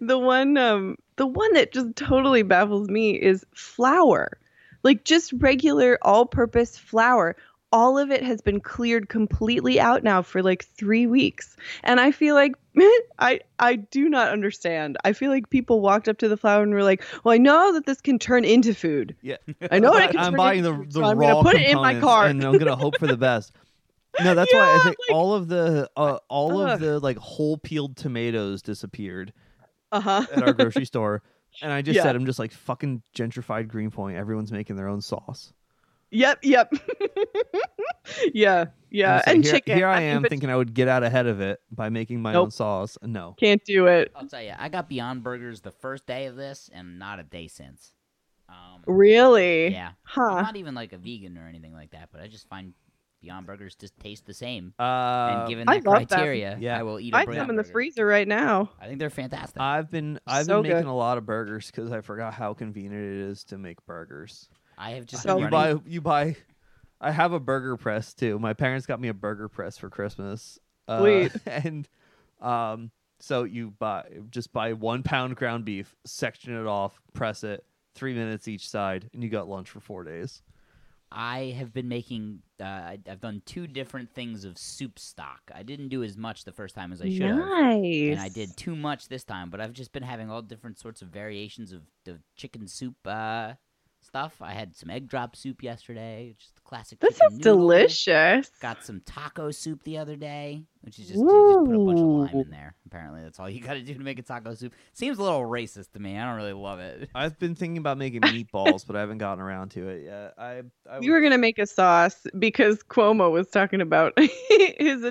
[0.00, 4.38] the one um the one that just totally baffles me is flour.
[4.82, 7.36] Like just regular all-purpose flour.
[7.74, 11.56] All of it has been cleared completely out now for like 3 weeks.
[11.82, 12.54] And I feel like
[13.18, 14.96] I I do not understand.
[15.04, 17.72] I feel like people walked up to the flower and were like, "Well, I know
[17.72, 19.16] that this can turn into food.
[19.22, 19.36] Yeah,
[19.72, 21.42] I know it can I'm turn buying into the food, the so I'm raw gonna
[21.50, 23.52] put it in my car, and I'm gonna hope for the best.
[24.22, 26.70] No, that's why I think like- all of the uh, all Ugh.
[26.74, 29.32] of the like whole peeled tomatoes disappeared
[29.90, 30.24] Uh-huh.
[30.32, 31.22] at our grocery store,
[31.60, 32.04] and I just Yeah.
[32.04, 34.16] said I'm just like fucking gentrified Greenpoint.
[34.16, 35.52] Everyone's making their own sauce.
[36.14, 36.72] Yep, yep.
[38.32, 39.76] yeah, yeah, So and here, chicken.
[39.76, 42.34] Here I am but thinking I would get out ahead of it by making my
[42.34, 42.96] own sauce.
[43.02, 43.34] No.
[43.38, 44.12] can't do it.
[44.14, 47.22] I'll tell you, I got Beyond Burgers the first day of this, and not a
[47.22, 47.92] day since.
[48.48, 49.72] Um, Really?
[49.72, 50.42] yeah, I'm Huh.
[50.42, 52.74] not even like a vegan or anything like that, but I just find
[53.20, 54.74] Beyond Burgers just taste the same.
[54.78, 56.06] Uh, and given I that love them.
[56.08, 56.78] criteria, Yeah.
[56.78, 58.70] I will eat a I have them in the freezer right now.
[58.78, 59.60] I think they're fantastic.
[59.60, 60.90] I've been I've So been making good.
[60.90, 64.50] a lot of burgers because I forgot how convenient it is to make burgers.
[64.78, 66.36] I have just So you running- buy you buy.
[67.00, 68.38] I have a burger press too.
[68.38, 70.58] My parents got me a burger press for Christmas.
[70.88, 71.32] Uh, Sweet.
[71.46, 71.88] and
[72.40, 72.90] um,
[73.20, 77.64] so you buy just buy one pound ground beef, section it off, press it,
[77.94, 80.42] three minutes each side, and you got lunch for four days.
[81.16, 82.40] I have been making.
[82.60, 85.40] Uh, I- I've done two different things of soup stock.
[85.54, 87.36] I didn't do as much the first time as I should have.
[87.36, 88.12] Nice.
[88.12, 89.48] and I did too much this time.
[89.50, 93.52] But I've just been having all different sorts of variations of the chicken soup uh,
[94.04, 94.36] stuff.
[94.40, 97.00] I had some egg drop soup yesterday, just the classic.
[97.00, 97.56] Chicken sounds noodle.
[97.56, 98.50] delicious.
[98.60, 102.00] Got some taco soup the other day, which is just you just put a bunch
[102.00, 102.74] of lime in there.
[102.86, 104.74] Apparently, that's all you got to do to make a taco soup.
[104.92, 106.18] Seems a little racist to me.
[106.18, 107.08] I don't really love it.
[107.14, 110.34] I've been thinking about making meatballs, but I haven't gotten around to it yet.
[110.38, 115.04] I, I You were gonna make a sauce because Cuomo was talking about his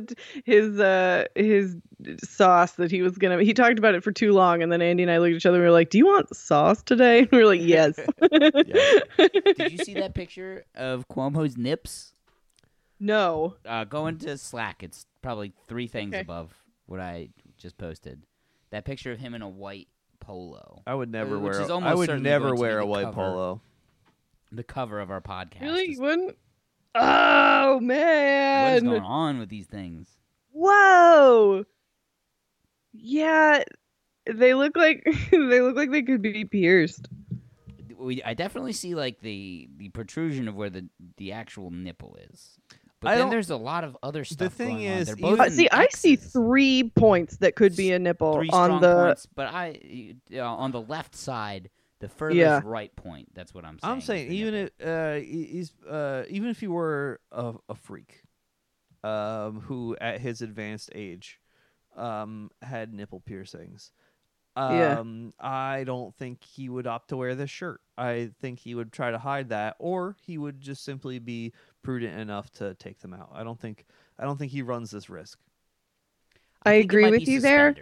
[0.46, 1.76] his uh his
[2.24, 3.44] sauce that he was gonna.
[3.44, 5.46] He talked about it for too long, and then Andy and I looked at each
[5.46, 5.58] other.
[5.58, 9.72] and We were like, "Do you want sauce today?" And we were like, "Yes." Did
[9.72, 12.13] you see that picture of Cuomo's nips?
[13.04, 13.56] No.
[13.66, 14.84] Uh, go into Slack.
[14.84, 16.22] It's probably three things Okay.
[16.22, 16.54] above
[16.86, 18.24] what I just posted.
[18.72, 19.88] That picture of him in a white
[20.20, 20.82] polo.
[20.88, 21.62] I would never Uh, which wear.
[21.62, 23.16] is A, almost I would never going to be wear a white cover.
[23.16, 23.62] polo.
[24.52, 25.62] The cover of our podcast.
[25.62, 25.88] Really?
[25.88, 26.38] Just- You wouldn't?
[26.96, 28.64] Oh man!
[28.72, 28.92] what is man!
[28.92, 30.08] going on with these things?
[30.52, 31.66] Whoa!
[32.94, 33.64] Yeah,
[34.32, 37.08] they look like they look like they could be pierced.
[37.98, 42.60] We, I definitely see like the the protrusion of where the the actual nipple is.
[43.04, 44.38] But I then there's a lot of other stuff.
[44.38, 44.98] The thing going on.
[44.98, 48.00] is, They're even- both Uh, in see, I see three points that could be a
[48.00, 49.06] nipple three on the.
[49.06, 51.70] points, but I uh, on the left side,
[52.00, 52.62] the furthest Yeah.
[52.64, 53.34] right point.
[53.34, 53.94] That's what I'm saying.
[53.94, 54.76] I'm saying even nipple.
[54.80, 58.24] if uh, he- he's uh, even if he were a, a freak,
[59.04, 61.40] um, who at his advanced age,
[61.96, 63.92] um, had nipple piercings.
[64.56, 65.00] Yeah.
[65.00, 67.82] Um, I don't think he would opt to wear this shirt.
[67.98, 71.54] I think he would try to hide that, or he would just simply be
[71.84, 73.30] prudent enough to take them out.
[73.34, 73.86] I don't think
[74.18, 75.40] I don't think he runs this risk.
[76.64, 77.76] I think it agree with be you there.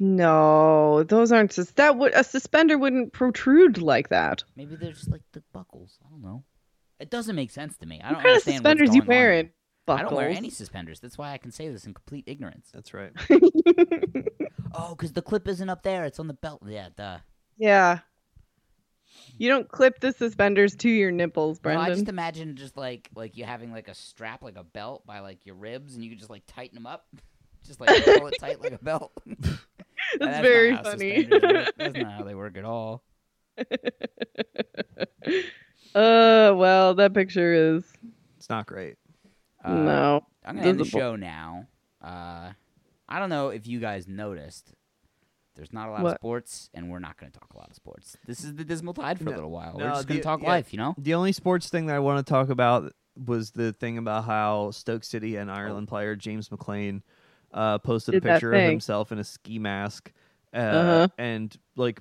[0.00, 1.52] No, those aren't.
[1.52, 4.42] Sus- that would a suspender wouldn't protrude like that.
[4.56, 5.98] Maybe they're just like the buckles.
[6.04, 6.42] I don't know.
[6.98, 8.00] It doesn't make sense to me.
[8.02, 9.50] I don't what kind of understand what's suspenders you going on wearing?
[9.86, 10.00] Buckles.
[10.00, 11.00] I don't wear any suspenders.
[11.00, 12.70] That's why I can say this in complete ignorance.
[12.72, 13.12] That's right.
[14.74, 16.04] Oh, because the clip isn't up there.
[16.04, 16.62] It's on the belt.
[16.66, 17.18] Yeah, duh.
[17.56, 18.00] yeah.
[19.36, 23.36] You don't clip the suspenders to your nipples, No, I just imagine just like like
[23.36, 26.18] you having like a strap, like a belt by like your ribs, and you can
[26.18, 27.06] just like tighten them up,
[27.66, 29.12] just like pull it tight like a belt.
[30.18, 31.24] That's, not very how funny.
[31.24, 33.02] That's not how they work at all.
[35.94, 37.84] uh, well, that picture is
[38.36, 38.96] It's not great.
[39.64, 40.26] Uh, no.
[40.44, 41.66] I'm gonna end the show now.
[42.02, 42.52] Uh,
[43.08, 44.72] I don't know if you guys noticed.
[45.56, 47.76] There's not a lot of sports, and we're not going to talk a lot of
[47.76, 48.16] sports.
[48.26, 49.74] This is the dismal tide for No, a little while.
[49.76, 50.48] we're just going to talk yeah.
[50.48, 50.94] life, you know.
[50.98, 52.92] The only sports thing that I want to talk about
[53.24, 57.02] was the thing about how Stoke City and Ireland player James McClean
[57.52, 60.12] uh, posted a Did that picture of himself in a ski mask,
[60.52, 61.08] uh, Uh-huh.
[61.18, 62.00] and like,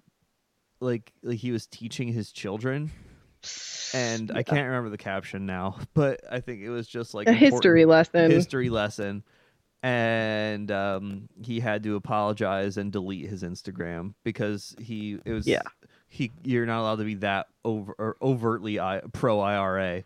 [0.80, 2.92] like, like he was teaching his children.
[3.94, 7.32] And I can't remember the caption now, but I think it was just like a
[7.32, 8.32] important- history lesson.
[8.32, 9.24] history lesson
[9.84, 15.62] and um, he had to apologize and delete his instagram because he it was Yeah.
[16.08, 20.04] he you're not allowed to be that over or overtly I, pro ira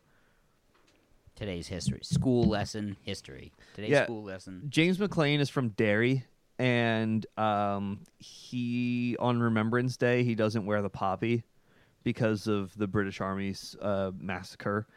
[1.35, 3.53] Today's history, school lesson, history.
[3.75, 4.05] Today's Yeah.
[4.05, 4.63] school lesson.
[4.69, 6.25] james McClean is from derry
[6.57, 11.43] and um, he on remembrance day he doesn't wear the poppy
[12.03, 14.87] because of the british army's uh, massacre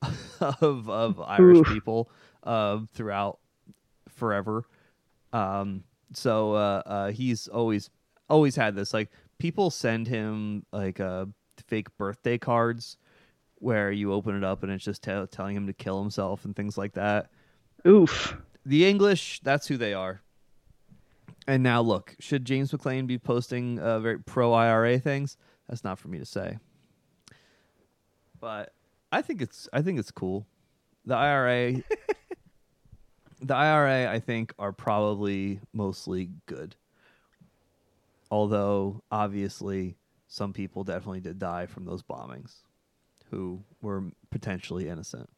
[0.40, 1.66] of of irish Oof.
[1.66, 2.10] people
[2.44, 3.39] uh, throughout
[4.20, 4.64] forever.
[5.32, 5.82] Um,
[6.12, 7.90] so uh, uh, he's always
[8.28, 8.94] always had this.
[8.94, 11.26] Like people send him like uh,
[11.66, 12.96] fake birthday cards
[13.56, 16.54] where you open it up and it's just tell telling him to kill himself and
[16.54, 17.30] things like that.
[17.86, 18.36] Oof.
[18.64, 20.20] The English, that's who they are.
[21.46, 25.36] And now look, should James McClean be posting uh, very pro IRA things?
[25.68, 26.58] That's not for me to say.
[28.38, 28.72] But
[29.10, 30.46] I think it's I think it's cool.
[31.06, 31.82] The IRA
[33.40, 36.76] the IRA I think are probably mostly good.
[38.30, 39.96] Although obviously
[40.28, 42.56] some people definitely did die from those bombings.
[43.30, 45.28] who were potentially innocent.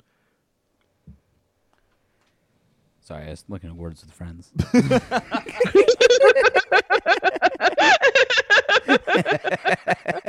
[3.02, 4.50] Sorry, I was looking at words with friends.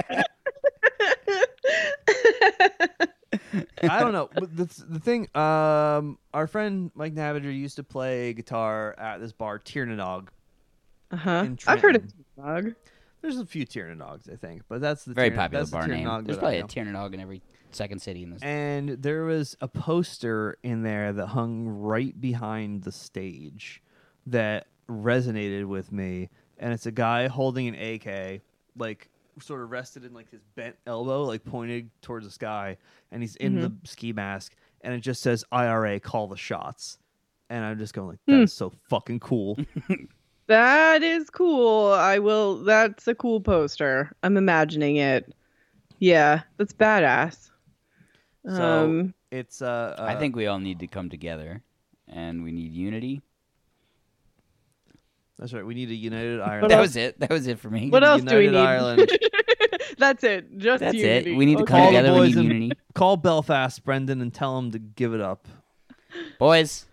[3.89, 4.29] I don't know.
[4.33, 9.31] But the, the thing, um, our friend Mike Navager used to play guitar at this
[9.33, 10.27] bar, Tir na nOg.
[11.11, 11.47] Uh huh.
[11.67, 12.25] I've heard of Trenton.
[12.37, 12.75] dog.
[13.21, 15.87] There's a few Tiernadogs, I think, but that's the Very Tier- popular that's the bar
[15.87, 16.25] name.
[16.25, 16.67] There's probably a know.
[16.67, 17.41] Tir na nOg in every
[17.71, 18.41] second city in this.
[18.43, 23.81] And there was a poster in there that hung right behind the stage
[24.27, 26.29] that resonated with me.
[26.57, 28.41] And it's a guy holding an AK,
[28.77, 29.09] like
[29.41, 32.77] sort of rested in like his bent elbow, like pointed towards the sky.
[33.11, 34.55] And he's in the ski mask.
[34.81, 36.97] And it just says IRA, call the shots.
[37.49, 39.57] And I'm just going like, that's so fucking cool.
[40.47, 41.91] That is cool.
[41.93, 42.63] I will.
[42.63, 44.11] That's a cool poster.
[44.23, 45.33] I'm imagining it.
[45.99, 47.49] Yeah, that's badass.
[48.45, 51.61] So Um, it's uh, I uh, think we all need to come together,
[52.09, 53.21] and we need unity.
[55.43, 55.65] That's right.
[55.65, 56.71] We need a united Ireland.
[56.71, 57.19] That was it.
[57.19, 57.89] That was it for me.
[57.89, 58.55] What else do we need?
[58.55, 59.09] Ireland.
[59.97, 60.57] that's it.
[60.57, 61.33] Just That's unity.
[61.33, 61.35] it.
[61.35, 61.71] We need to Okay.
[61.73, 62.13] come Call the together.
[62.13, 65.49] We boys need in- unity, Call Belfast, Brendan, and tell him to give it up.
[66.39, 66.85] boys.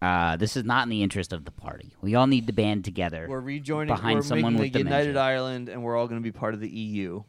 [0.00, 1.92] Uh, this is not in the interest of the party.
[2.00, 3.26] We all need to band together.
[3.28, 3.94] We're rejoining.
[3.94, 5.20] Behind we're someone with a united dementia.
[5.20, 7.22] Ireland, and we're all going to be part of the EU.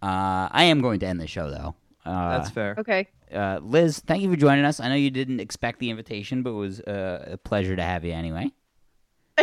[0.00, 1.74] Uh, I am going to end the show though.
[2.06, 2.76] Uh, That's fair.
[2.78, 3.08] Okay.
[3.34, 4.80] Uh, Liz, thank you for joining us.
[4.80, 8.04] I know you didn't expect the invitation, but it was uh, a pleasure to have
[8.04, 8.50] you anyway.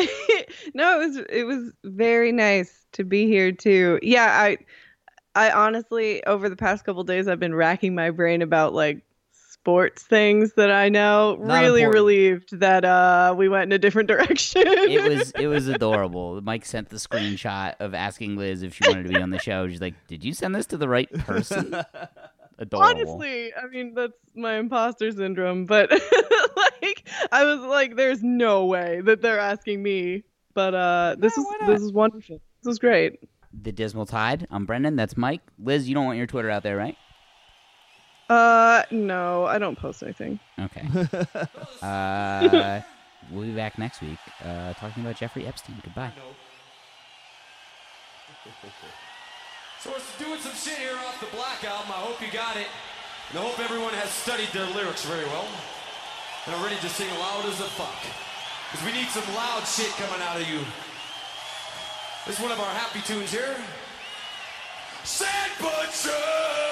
[0.73, 3.99] no, it was it was very nice to be here too.
[4.01, 4.57] Yeah, I
[5.35, 9.01] I honestly over the past couple days I've been racking my brain about like
[9.33, 11.37] sports things that I know.
[11.39, 11.93] Not really important.
[11.93, 14.63] relieved that uh we went in a different direction.
[14.65, 16.41] It was it was adorable.
[16.41, 19.67] Mike sent the screenshot of asking Liz if she wanted to be on the show.
[19.67, 21.75] She's like, "Did you send this to the right person?"
[22.61, 23.13] Adorable.
[23.15, 25.89] Honestly, I mean that's my imposter syndrome, but
[26.81, 30.23] like I was like, there's no way that they're asking me.
[30.53, 32.39] But uh, this Yeah, is this is wonderful.
[32.63, 33.19] This is great.
[33.51, 34.47] the Dismal Tide.
[34.51, 34.95] I'm Brendan.
[34.95, 35.41] That's Mike.
[35.57, 36.95] Liz, you don't want your Twitter out there, right?
[38.29, 40.39] Uh, no, I don't post anything.
[40.59, 40.83] Okay.
[41.81, 42.79] uh,
[43.31, 45.81] we'll be back next week uh, talking about Jeffrey Epstein.
[45.83, 46.13] Goodbye.
[49.81, 51.89] So we're doing some shit here off the Black Album.
[51.89, 52.67] I hope you got it.
[53.31, 55.47] And I hope everyone has studied their lyrics very well.
[56.45, 57.97] And are ready to sing loud as a fuck.
[58.69, 60.61] Because we need some loud shit coming out of you.
[62.27, 63.57] This is one of our happy tunes here.
[65.03, 66.70] Sand Butcher!